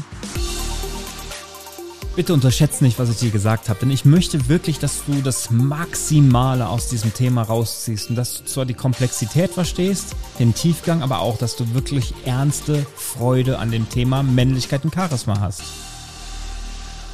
Bitte 2.15 2.33
unterschätze 2.33 2.83
nicht, 2.83 2.97
was 2.97 3.09
ich 3.09 3.17
dir 3.17 3.29
gesagt 3.29 3.69
habe, 3.69 3.79
denn 3.81 3.91
ich 3.91 4.05
möchte 4.05 4.49
wirklich, 4.49 4.79
dass 4.79 5.05
du 5.05 5.21
das 5.21 5.51
Maximale 5.51 6.67
aus 6.67 6.87
diesem 6.87 7.13
Thema 7.13 7.43
rausziehst 7.43 8.09
und 8.09 8.15
dass 8.15 8.39
du 8.39 8.45
zwar 8.45 8.65
die 8.65 8.73
Komplexität 8.73 9.51
verstehst, 9.51 10.15
den 10.39 10.53
Tiefgang, 10.53 11.01
aber 11.01 11.19
auch, 11.19 11.37
dass 11.37 11.55
du 11.55 11.73
wirklich 11.73 12.13
ernste 12.25 12.85
Freude 12.95 13.59
an 13.59 13.71
dem 13.71 13.89
Thema 13.89 14.23
Männlichkeit 14.23 14.83
und 14.85 14.93
Charisma 14.93 15.39
hast. 15.39 15.61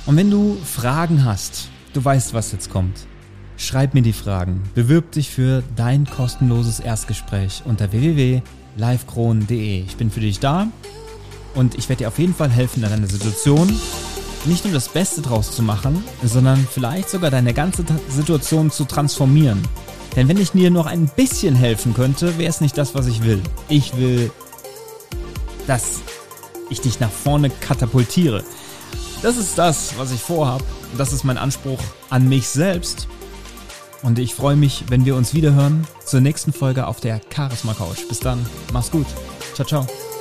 Und 0.06 0.17
wenn 0.17 0.32
du 0.32 0.58
Fragen 0.63 1.25
hast, 1.25 1.69
Du 1.96 2.04
weißt, 2.04 2.33
was 2.33 2.52
jetzt 2.52 2.69
kommt. 2.69 3.08
Schreib 3.58 3.93
mir 3.93 4.01
die 4.01 4.13
Fragen. 4.13 4.63
Bewirb 4.75 5.12
dich 5.13 5.29
für 5.29 5.63
dein 5.75 6.06
kostenloses 6.06 6.79
Erstgespräch 6.79 7.63
unter 7.65 7.91
www.livekronen.de. 7.91 9.83
Ich 9.83 9.95
bin 9.95 10.12
für 10.12 10.19
dich 10.19 10.39
da 10.39 10.67
und 11.53 11.75
ich 11.75 11.87
werde 11.87 12.03
dir 12.03 12.08
auf 12.10 12.19
jeden 12.19 12.35
Fall 12.35 12.49
helfen 12.49 12.83
in 12.83 12.89
deiner 12.89 13.08
Situation, 13.08 13.67
nicht 14.45 14.65
nur 14.65 14.73
das 14.73 14.89
Beste 14.89 15.21
draus 15.21 15.51
zu 15.51 15.63
machen, 15.63 16.03
sondern 16.23 16.67
vielleicht 16.69 17.10
sogar 17.10 17.31
deine 17.31 17.53
ganze 17.53 17.85
Situation 18.10 18.71
zu 18.71 18.83
transformieren. 18.85 19.62
Denn 20.15 20.27
wenn 20.27 20.37
ich 20.37 20.51
dir 20.51 20.69
noch 20.69 20.85
ein 20.85 21.10
bisschen 21.15 21.56
helfen 21.56 21.93
könnte, 21.93 22.37
wäre 22.37 22.49
es 22.49 22.62
nicht 22.62 22.77
das, 22.77 22.93
was 22.93 23.08
ich 23.08 23.23
will. 23.23 23.41
Ich 23.69 23.97
will, 23.97 24.31
dass 25.65 26.01
ich 26.69 26.81
dich 26.81 26.99
nach 26.99 27.12
vorne 27.12 27.49
katapultiere. 27.49 28.43
Das 29.21 29.37
ist 29.37 29.58
das, 29.58 29.97
was 29.97 30.12
ich 30.12 30.19
vorhabe. 30.19 30.63
Das 30.97 31.12
ist 31.12 31.23
mein 31.23 31.37
Anspruch 31.37 31.79
an 32.10 32.29
mich 32.29 32.47
selbst. 32.47 33.08
Und 34.06 34.19
ich 34.19 34.35
freue 34.35 34.56
mich, 34.56 34.83
wenn 34.89 35.03
wir 35.03 35.15
uns 35.15 35.33
wiederhören 35.33 35.87
zur 36.06 36.21
nächsten 36.21 36.53
Folge 36.53 36.85
auf 36.85 36.99
der 36.99 37.19
Charisma 37.35 37.73
Couch. 37.73 38.08
Bis 38.08 38.19
dann, 38.19 38.45
mach's 38.71 38.91
gut. 38.91 39.08
Ciao, 39.56 39.67
ciao. 39.67 40.15